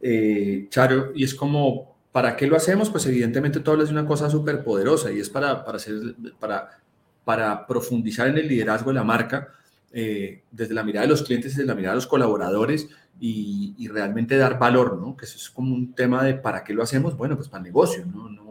[0.00, 2.90] eh, Charo, y es como, ¿para qué lo hacemos?
[2.90, 5.94] Pues evidentemente todo es una cosa súper poderosa y es para, para, hacer,
[6.40, 6.82] para
[7.24, 9.48] para profundizar en el liderazgo de la marca
[9.92, 12.88] eh, desde la mirada de los clientes, desde la mirada de los colaboradores
[13.20, 15.16] y, realmente dar valor, ¿no?
[15.16, 17.16] Que eso es como un tema de ¿para qué lo hacemos?
[17.16, 18.28] Bueno, pues para el negocio, ¿no?
[18.28, 18.41] No,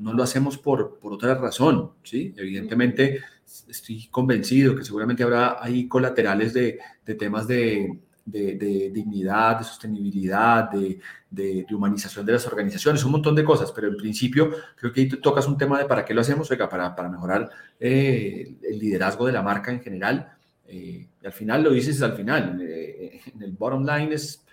[0.00, 2.34] no lo hacemos por, por otra razón, ¿sí?
[2.36, 3.20] Evidentemente
[3.68, 10.70] estoy convencido que seguramente habrá ahí colaterales de, de temas de, de, dignidad, de sostenibilidad,
[10.70, 15.08] de, humanización de las organizaciones, un montón de cosas, pero en principio creo que ahí
[15.08, 19.26] tocas un tema de para qué lo hacemos, oiga, para, para mejorar eh, el liderazgo
[19.26, 20.32] de la marca en general.
[20.66, 24.44] Eh, y al final lo dices al final, eh, en el bottom line es.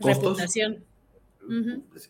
[0.00, 0.84] Reputación.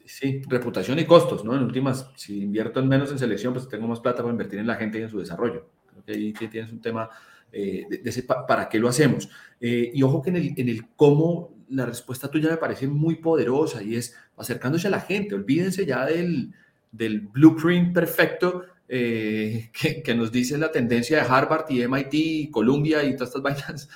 [0.05, 1.55] Sí, reputación y costos, ¿no?
[1.57, 4.67] En últimas, si invierto en menos en selección, pues tengo más plata para invertir en
[4.67, 5.67] la gente y en su desarrollo.
[5.91, 7.09] Creo que ahí tienes un tema
[7.53, 9.29] eh, de, ese para qué lo hacemos.
[9.61, 13.17] Eh, y ojo que en el, en el cómo la respuesta tuya me parece muy
[13.17, 15.35] poderosa y es acercándose a la gente.
[15.35, 16.53] Olvídense ya del,
[16.93, 22.51] del blueprint perfecto eh, que, que, nos dice la tendencia de Harvard y MIT y
[22.51, 23.89] Columbia y todas estas vainas,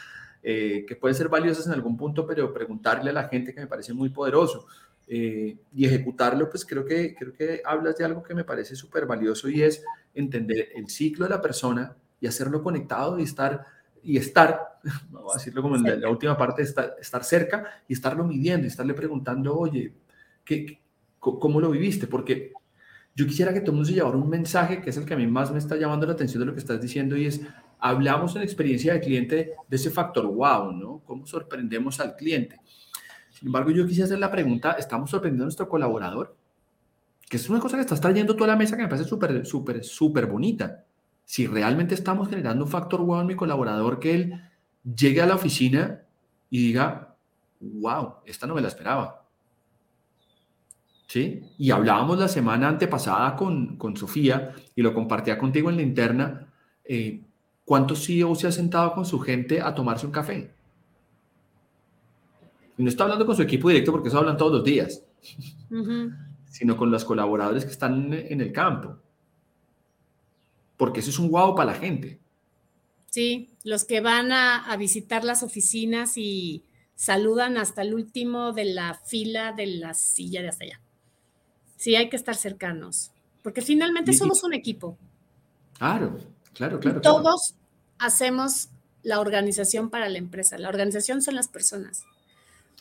[0.42, 3.94] que pueden ser valiosas en algún punto, pero preguntarle a la gente que me parece
[3.94, 4.66] muy poderoso.
[5.06, 9.48] Y ejecutarlo, pues creo que, creo que hablas de algo que me parece súper valioso
[9.48, 9.84] y es
[10.14, 13.64] entender el ciclo de la persona y hacerlo conectado y estar,
[14.02, 14.78] y estar,
[15.10, 18.68] vamos a decirlo como en la, última parte, estar, estar cerca y estarlo midiendo y
[18.68, 19.92] estarle preguntando, oye,
[20.44, 20.80] ¿qué,
[21.18, 22.06] ¿cómo lo viviste?
[22.06, 22.52] Porque
[23.14, 25.16] yo quisiera que todo el mundo se llevara un mensaje que es el que a
[25.16, 27.42] mí más me está llamando la atención de lo que estás diciendo y es,
[27.78, 31.02] hablamos en experiencia de cliente de ese factor wow, ¿no?
[31.04, 32.58] ¿Cómo sorprendemos al cliente?
[33.34, 36.36] Sin embargo, yo quisiera hacer la pregunta, ¿estamos sorprendiendo a nuestro colaborador?
[37.28, 39.82] Que es una cosa que estás trayendo toda la mesa que me parece súper, súper,
[39.82, 40.84] súper bonita
[41.24, 44.42] si realmente estamos generando un factor wow en mi colaborador que él
[44.84, 46.02] llegue a la oficina
[46.50, 47.16] y diga,
[47.60, 49.26] wow, esta no me la esperaba.
[51.06, 51.42] ¿Sí?
[51.58, 56.52] Y hablábamos la semana antepasada con, con Sofía y lo compartía contigo en la interna.
[56.84, 57.22] Eh,
[57.64, 60.52] ¿Cuántos CEOs se ha sentado con su gente a tomarse un café?
[62.76, 65.02] Y no está hablando con su equipo directo porque eso hablan todos los días,
[66.50, 68.98] sino con los colaboradores que están en el campo
[70.76, 72.20] porque eso es un guau para la gente.
[73.10, 76.64] Sí, los que van a, visitar las oficinas y
[76.96, 80.80] saludan hasta el último de la fila de la silla de hasta allá.
[81.76, 83.12] Sí, hay que estar cercanos,
[83.42, 84.98] porque finalmente somos un equipo.
[85.78, 86.18] Claro,
[86.52, 87.00] claro, claro.
[87.00, 87.54] todos
[87.98, 88.68] hacemos
[89.02, 90.58] la organización para la empresa.
[90.58, 92.04] La organización son las personas.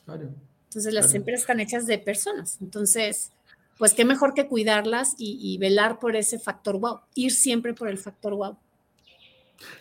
[0.05, 0.29] Claro.
[0.65, 2.57] Entonces las empresas están hechas de personas.
[2.61, 3.31] Entonces,
[3.77, 7.97] pues qué mejor que cuidarlas y, velar por ese factor wow, ir siempre por el
[7.97, 8.57] factor wow.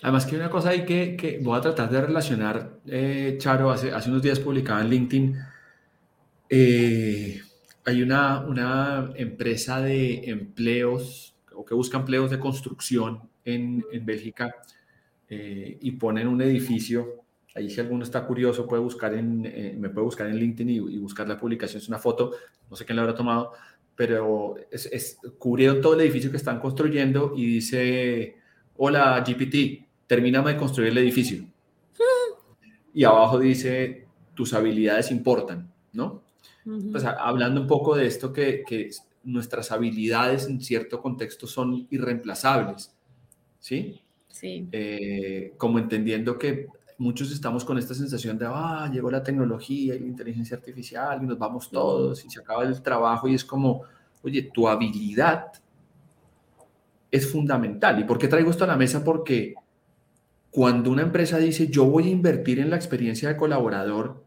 [0.02, 3.90] Además que hay una cosa ahí que, voy a tratar de relacionar, eh, Charo, hace,
[3.90, 5.38] hace unos días publicaba en LinkedIn,
[6.48, 7.40] eh,
[7.84, 14.54] hay una, una empresa de empleos o que busca empleos de construcción en, en Bélgica
[15.28, 17.21] eh, y ponen un edificio.
[17.54, 19.42] Ahí si alguno está curioso puede buscar en,
[19.78, 21.82] me puede buscar en LinkedIn y, y, buscar la publicación.
[21.82, 22.32] Es una foto,
[22.70, 23.52] no sé quién la habrá tomado,
[23.94, 28.36] pero es, es, cubrieron todo el edificio que están construyendo y dice,
[28.76, 31.44] hola GPT, termíname de construir el edificio.
[32.94, 36.22] Y abajo dice, tus habilidades importan, ¿no?
[36.92, 38.90] Pues hablando un poco de esto, que, que,
[39.24, 42.94] nuestras habilidades en cierto contexto son irreemplazables,
[43.60, 44.00] ¿sí?
[44.28, 44.68] Sí.
[44.72, 46.66] Eh, como entendiendo que
[47.02, 51.26] muchos estamos con esta sensación de, ah, llegó la tecnología y la inteligencia artificial y
[51.26, 53.82] nos vamos todos y se acaba el trabajo y es como,
[54.22, 55.52] oye, tu habilidad
[57.10, 57.98] es fundamental.
[57.98, 59.02] ¿Y por qué traigo esto a la mesa?
[59.02, 59.54] Porque
[60.50, 64.24] cuando una empresa dice, yo voy a invertir en la experiencia de colaborador,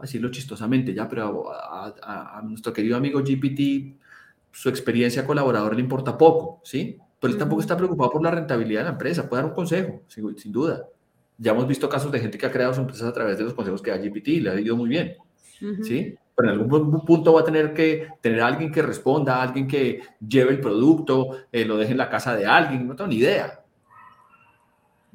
[0.00, 3.96] decirlo chistosamente ya, pero a, nuestro querido amigo GPT,
[4.52, 6.98] su experiencia colaborador le importa poco, ¿sí?
[7.18, 10.02] Pero él tampoco está preocupado por la rentabilidad de la empresa, puede dar un consejo,
[10.08, 10.86] sin duda.
[11.42, 13.52] Ya hemos visto casos de gente que ha creado sus empresas a través de los
[13.52, 15.16] consejos que da GPT y le ha ido muy bien.
[15.82, 16.14] ¿sí?
[16.36, 20.02] Pero en algún punto va a tener que tener a alguien que responda, alguien que
[20.26, 23.60] lleve el producto, eh, lo deje en la casa de alguien, no tengo ni idea.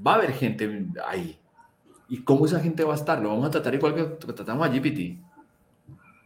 [0.05, 1.39] Va a haber gente ahí.
[2.09, 3.21] ¿Y cómo esa gente va a estar?
[3.21, 4.03] Lo vamos a tratar igual que
[4.33, 5.17] tratamos a GPT.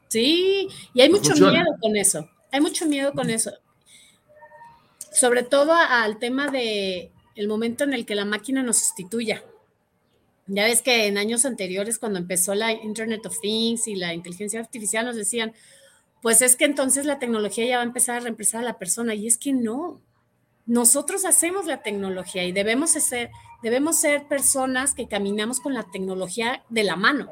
[0.07, 2.27] Sí, y hay mucho miedo con eso.
[2.51, 3.51] Hay mucho miedo con eso.
[5.13, 9.43] sobre todo al tema de el momento en el que la máquina nos sustituya.
[10.47, 14.59] Ya ves que en años anteriores, cuando empezó la Internet of Things y la inteligencia
[14.59, 15.53] artificial, nos decían,
[16.21, 19.15] pues es que entonces la tecnología ya va a empezar a reemplazar a la persona.
[19.15, 20.01] Y es que no.
[20.65, 23.31] Nosotros hacemos la tecnología y debemos ser,
[23.63, 27.31] debemos ser personas que caminamos con la tecnología de la mano,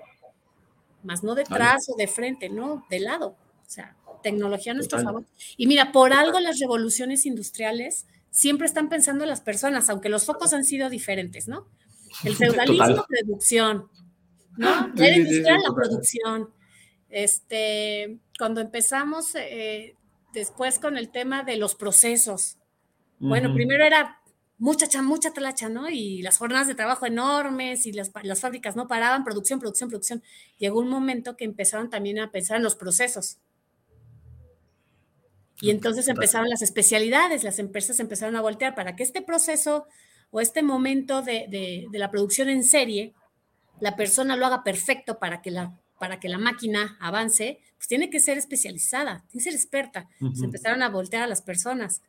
[1.03, 3.30] más no detrás o de frente, no, de lado.
[3.30, 5.26] O sea, tecnología a nuestro favor.
[5.57, 10.26] Y mira, por algo las revoluciones industriales siempre están pensando en las personas, aunque los
[10.26, 11.68] focos han sido diferentes, ¿no?
[12.24, 13.89] El feudalismo, producción,
[14.57, 14.91] ¿no?
[14.95, 16.49] La era industrial, la producción.
[17.10, 19.95] Este, cuando empezamos eh,
[20.34, 22.57] después con el tema de los procesos.
[23.20, 24.22] Bueno, primero era
[24.57, 25.89] mucha, mucha talacha, ¿no?
[25.89, 30.24] Y las jornadas de trabajo enormes y las, las fábricas no paraban, producción, producción, producción.
[30.57, 33.39] Llegó un momento que empezaron también a pensar en los procesos.
[35.62, 39.88] Y entonces empezaron las especialidades, las empresas empezaron a voltear para que este proceso
[40.32, 43.13] o este momento de, la producción en serie,
[43.80, 48.09] la persona lo haga perfecto para que la, para que la máquina avance, pues tiene
[48.09, 50.09] que ser especializada, tiene que ser experta.
[50.34, 52.01] Se empezaron a voltear a las personas,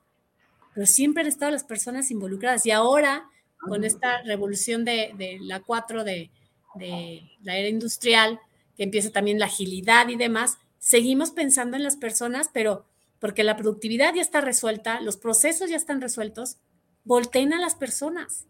[0.74, 2.66] pero siempre han estado las personas involucradas.
[2.66, 6.30] Y ahora, con esta revolución de, la 4 de,
[6.74, 8.40] de la era industrial,
[8.76, 12.84] que empieza también la agilidad y demás, seguimos pensando en las personas, pero
[13.18, 16.56] porque la productividad ya está resuelta, los procesos ya están resueltos,
[17.04, 18.46] volteen a las personas.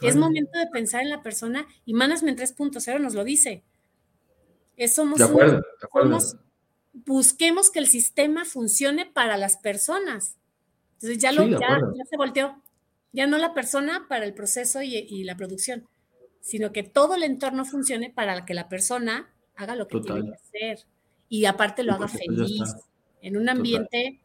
[0.00, 3.64] Es momento de pensar en la persona y Management 3.0 nos lo dice.
[4.76, 5.20] Es, somos,
[6.92, 10.36] busquemos que el sistema funcione para las personas.
[10.94, 12.62] Entonces ya, lo, ya, se volteó.
[13.12, 15.88] Ya no la persona para el proceso y, la producción,
[16.40, 20.34] sino que todo el entorno funcione para que la persona haga lo que tiene que
[20.34, 20.86] hacer
[21.28, 22.76] y aparte lo haga feliz
[23.20, 24.20] en un ambiente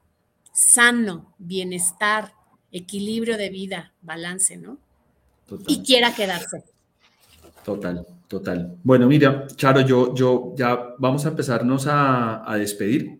[0.54, 2.34] sano, bienestar,
[2.74, 4.78] equilibrio de vida, balance, ¿no?
[5.67, 6.63] Y quiera quedarse.
[7.63, 8.76] Total, total.
[8.84, 13.19] Bueno, mira, Charo, yo, yo ya vamos a empezarnos a, despedir.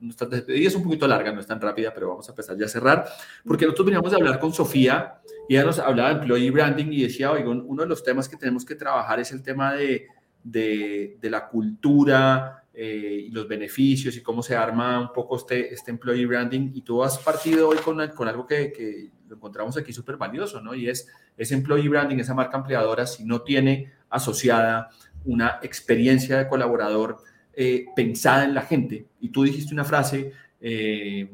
[0.00, 2.66] Nuestra despedida es un poquito larga, no es tan rápida, pero vamos a empezar ya
[2.66, 3.06] a cerrar,
[3.44, 7.02] porque nosotros veníamos a hablar con Sofía y ella nos hablaba de employee branding y
[7.02, 10.06] decía, oigan, uno de los temas que tenemos que trabajar es el tema de,
[10.44, 15.72] de, de la cultura, eh, y los beneficios y cómo se arma un poco este,
[15.72, 16.72] este employee branding.
[16.74, 20.60] Y tú has partido hoy con, con algo que, que, lo encontramos aquí súper valioso,
[20.60, 20.74] ¿no?
[20.74, 21.08] Y es
[21.38, 24.90] ese employee branding, esa marca empleadora, si no tiene asociada
[25.24, 27.16] una experiencia de colaborador
[27.54, 29.06] eh, pensada en la gente.
[29.20, 31.30] Y tú dijiste una frase, eh,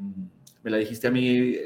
[0.63, 1.57] me la dijiste a mí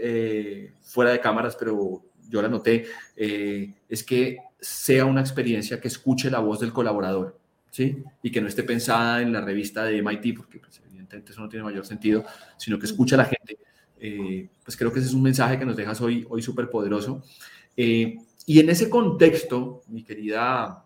[0.82, 6.40] fuera de cámaras, pero yo la noté, es que sea una experiencia que escuche la
[6.40, 7.38] voz del colaborador.
[7.78, 8.04] ¿Sí?
[8.24, 11.48] Y que no esté pensada en la revista de MIT, porque pues, evidentemente eso no
[11.48, 12.26] tiene mayor sentido,
[12.58, 13.60] sino que escucha a la gente.
[14.00, 17.22] Eh, pues creo que ese es un mensaje que nos dejas hoy, hoy súper poderoso.
[17.76, 18.18] Eh,
[18.48, 20.86] y en ese contexto, mi querida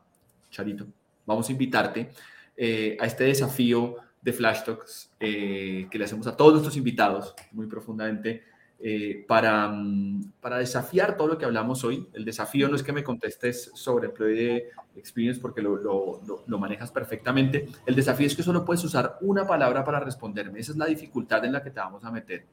[0.50, 0.86] Charito,
[1.26, 2.12] vamos a invitarte
[2.58, 7.68] eh, a este desafío de Flash Talks que le hacemos a todos nuestros invitados, muy
[7.68, 8.44] profundamente,
[8.84, 12.08] eh, para, mm, para desafiar todo lo que hablamos hoy.
[12.14, 16.92] El desafío no es que me contestes sobre Employee Experience porque lo, lo, lo, manejas
[16.92, 17.68] perfectamente.
[17.86, 20.60] El desafío es que solo puedes usar una palabra para responderme.
[20.60, 22.46] Esa es la dificultad en la que te vamos a meter,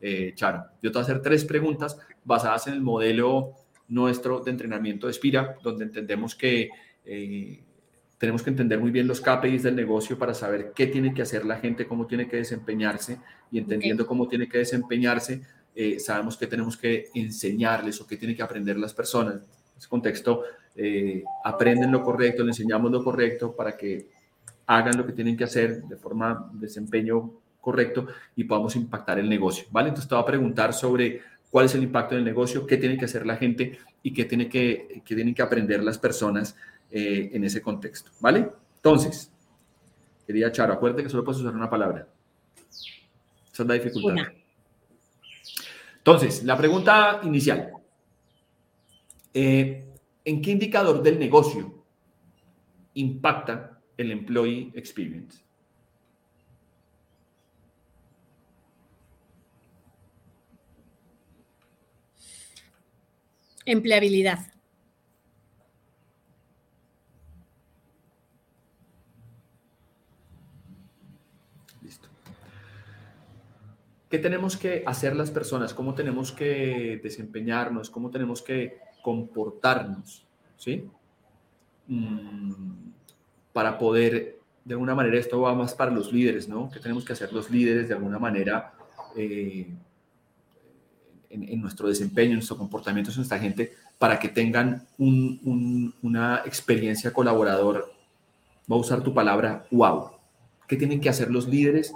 [0.00, 0.64] eh, Charo.
[0.82, 3.52] Yo te voy a hacer tres preguntas basadas en el modelo
[3.88, 6.70] nuestro de entrenamiento de Spira, donde entendemos que
[7.04, 7.62] eh,
[8.16, 11.44] tenemos que entender muy bien los KPIs del negocio para saber qué tiene que hacer
[11.44, 13.18] la gente, cómo tiene que desempeñarse
[13.50, 15.42] y entendiendo cómo tiene que desempeñarse,
[15.74, 19.34] eh, sabemos que tenemos que enseñarles o que tienen que aprender las personas.
[19.36, 20.42] En ese contexto,
[20.76, 24.08] eh, aprenden lo correcto, les enseñamos lo correcto para que
[24.66, 28.06] hagan lo que tienen que hacer de forma de desempeño correcto
[28.36, 29.88] y podamos impactar el negocio, ¿vale?
[29.88, 31.20] Entonces te voy a preguntar sobre
[31.50, 34.48] cuál es el impacto del negocio, qué tiene que hacer la gente y qué, tiene
[34.48, 36.56] que, qué tienen que aprender las personas
[36.90, 38.50] eh, en ese contexto, ¿vale?
[38.76, 39.30] Entonces,
[40.26, 42.06] quería Charo, acuérdate que solo puedes usar una palabra.
[43.52, 44.26] Esa es la dificultad.
[46.06, 47.72] Entonces, la pregunta inicial.
[49.32, 49.88] Eh,
[50.22, 51.82] ¿En qué indicador del negocio
[52.92, 55.42] impacta el employee experience?
[63.64, 64.53] Empleabilidad.
[74.14, 75.74] ¿Qué tenemos que hacer las personas?
[75.74, 77.90] ¿Cómo tenemos que desempeñarnos?
[77.90, 80.24] ¿Cómo tenemos que comportarnos?
[80.56, 80.88] ¿Sí?
[81.88, 82.92] Mm,
[83.52, 86.70] para poder, de alguna manera, esto va más para los líderes, ¿no?
[86.70, 88.74] ¿Qué tenemos que hacer los líderes de alguna manera?
[89.16, 89.66] Eh,
[91.30, 97.92] en, nuestro desempeño, en nuestro comportamiento en nuestra gente, para que tengan una experiencia colaborador,
[98.68, 100.12] voy a usar tu palabra, wow.
[100.68, 101.92] ¿Qué tienen que hacer los líderes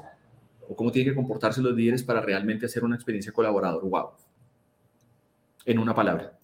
[0.69, 4.11] o cómo tienen que comportarse los líderes para realmente hacer una experiencia colaborador, wow?
[5.65, 6.39] En una palabra.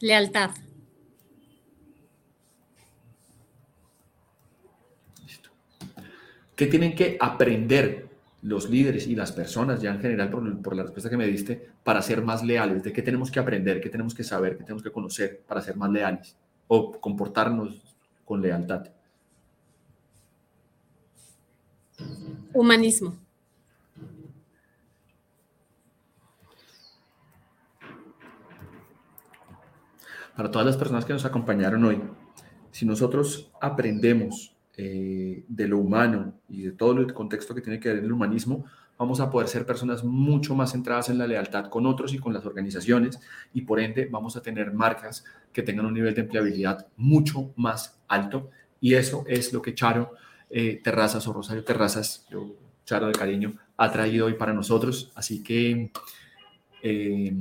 [0.00, 0.50] Lealtad.
[6.56, 8.08] ¿Qué tienen que aprender
[8.42, 12.02] los líderes y las personas ya en general por, la respuesta que me diste para
[12.02, 12.82] ser más leales?
[12.82, 13.80] ¿De qué tenemos que aprender?
[13.80, 14.56] ¿Qué tenemos que saber?
[14.56, 16.36] ¿Qué tenemos que conocer para ser más leales?
[16.66, 18.88] O comportarnos con lealtad.
[22.52, 23.16] Humanismo.
[30.36, 32.02] Para todas las personas que nos acompañaron hoy,
[32.70, 37.92] si nosotros aprendemos eh, de lo humano y de todo el contexto que tiene que
[37.92, 38.64] ver el humanismo,
[38.98, 42.32] vamos a poder ser personas mucho más centradas en la lealtad con otros y con
[42.32, 43.18] las organizaciones
[43.52, 48.00] y por ende vamos a tener marcas que tengan un nivel de empleabilidad mucho más
[48.08, 48.48] alto
[48.80, 50.14] y eso es lo que Charo
[50.52, 55.10] eh, Terrazas o Rosario Terrazas, yo, Charo de cariño, ha traído hoy para nosotros.
[55.14, 55.90] Así que,
[56.82, 57.32] eh,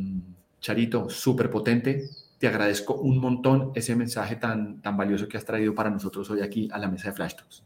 [0.60, 2.10] Charito, súper potente,
[2.40, 6.42] te agradezco un montón ese mensaje tan, tan valioso que has traído para nosotros hoy
[6.42, 7.64] aquí a la mesa de Flash Talks.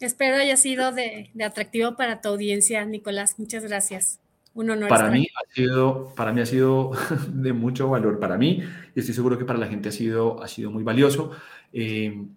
[0.00, 3.34] Espero haya sido de, atractivo para tu audiencia, Nicolás.
[3.38, 4.20] Muchas gracias.
[4.54, 4.88] Un honor.
[4.88, 6.92] Para mí, ha sido, para mí ha sido
[7.28, 8.62] de mucho valor para mí
[8.94, 11.32] y estoy seguro que para la gente ha sido, ha sido muy valioso.
[11.72, 12.28] Eh,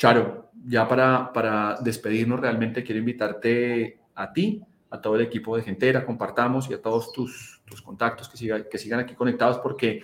[0.00, 5.62] Charo, ya para, para despedirnos, realmente quiero invitarte a ti, a todo el equipo de
[5.62, 10.00] Gentera, compartamos y a todos tus, tus contactos que, siga, que sigan aquí conectados porque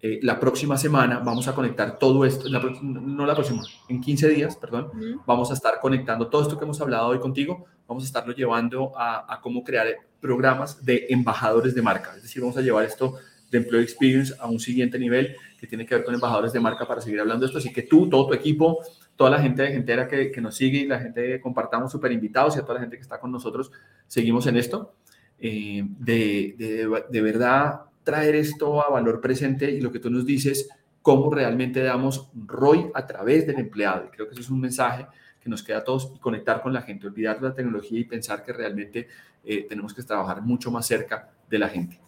[0.00, 4.56] eh, la próxima semana vamos a conectar todo esto, no la próxima, en 15 días,
[4.56, 4.90] perdón,
[5.26, 8.92] vamos a estar conectando todo esto que hemos hablado hoy contigo, vamos a estarlo llevando
[8.96, 9.88] a, cómo crear
[10.22, 12.16] programas de embajadores de marca.
[12.16, 13.18] Es decir, vamos a llevar esto
[13.50, 16.86] de Employee Experience a un siguiente nivel que tiene que ver con embajadores de marca
[16.88, 17.58] para seguir hablando de esto.
[17.58, 18.80] Así que tú, todo tu equipo,
[19.16, 22.12] toda la gente de Gentera que, que nos sigue y la gente que compartamos súper
[22.12, 23.70] invitados y a toda la gente que está con nosotros,
[24.06, 24.94] seguimos en esto.
[25.38, 30.24] Eh, de, de, de verdad, traer esto a valor presente y lo que tú nos
[30.24, 30.68] dices,
[31.02, 34.06] cómo realmente damos ROI a través del empleado.
[34.06, 35.06] Y creo que eso es un mensaje
[35.38, 38.42] que nos queda a todos y conectar con la gente, olvidar la tecnología y pensar
[38.42, 39.08] que realmente
[39.44, 42.00] eh, tenemos que trabajar mucho más cerca de la gente.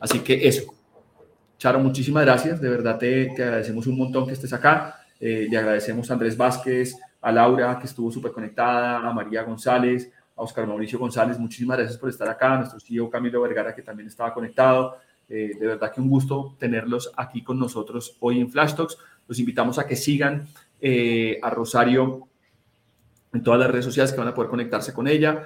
[0.00, 0.74] Así que eso.
[1.56, 2.60] Charo, muchísimas gracias.
[2.60, 4.99] De verdad te, agradecemos un montón que estés acá.
[5.20, 10.10] Eh, le agradecemos a Andrés Vázquez, a Laura, que estuvo súper conectada, a María González,
[10.34, 13.82] a Oscar Mauricio González, muchísimas gracias por estar acá, a nuestro CEO Camilo Vergara, que
[13.82, 14.96] también estaba conectado.
[15.28, 18.96] Eh, de verdad que un gusto tenerlos aquí con nosotros hoy en Flash Talks.
[19.28, 20.48] Los invitamos a que sigan
[20.80, 22.26] eh, a Rosario
[23.32, 25.44] en todas las redes sociales que van a poder conectarse con ella.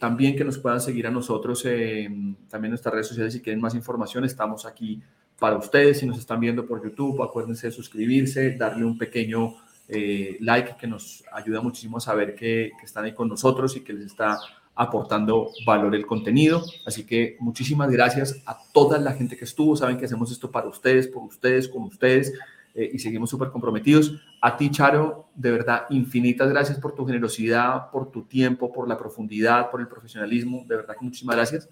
[0.00, 3.74] También que nos puedan seguir a nosotros también en nuestras redes sociales si quieren más
[3.74, 4.24] información.
[4.24, 5.00] Estamos aquí
[5.40, 5.98] para ustedes.
[5.98, 9.56] Si nos están viendo por YouTube, acuérdense de suscribirse, darle un pequeño
[9.88, 13.92] eh, like que nos ayuda muchísimo a saber que, están ahí con nosotros y que
[13.92, 14.38] les está
[14.76, 16.62] aportando valor el contenido.
[16.86, 19.74] Así que muchísimas gracias a toda la gente que estuvo.
[19.74, 22.32] Saben que hacemos esto para ustedes, por ustedes, con ustedes
[22.74, 24.14] eh, y seguimos súper comprometidos.
[24.40, 28.96] A ti, Charo, de verdad, infinitas gracias por tu generosidad, por tu tiempo, por la
[28.96, 30.64] profundidad, por el profesionalismo.
[30.68, 31.68] De verdad que muchísimas gracias.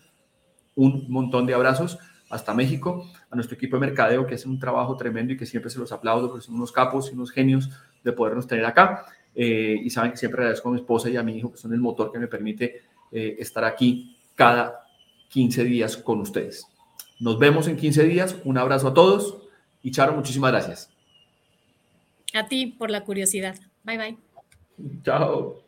[0.74, 1.98] Un montón de abrazos
[2.30, 5.70] hasta México, a nuestro equipo de mercadeo que hace un trabajo tremendo y que siempre
[5.70, 7.70] se los aplaudo porque son unos capos y unos genios
[8.04, 9.06] de podernos tener acá.
[9.34, 11.72] Eh, y saben que siempre agradezco a mi esposa y a mi hijo, que son
[11.72, 14.84] el motor que me permite eh, estar aquí cada
[15.28, 16.66] 15 días con ustedes.
[17.20, 18.36] Nos vemos en 15 días.
[18.44, 19.38] Un abrazo a todos
[19.82, 20.90] y Charo, muchísimas gracias.
[22.34, 23.56] A ti por la curiosidad.
[23.84, 24.18] Bye bye.
[25.02, 25.67] Chao.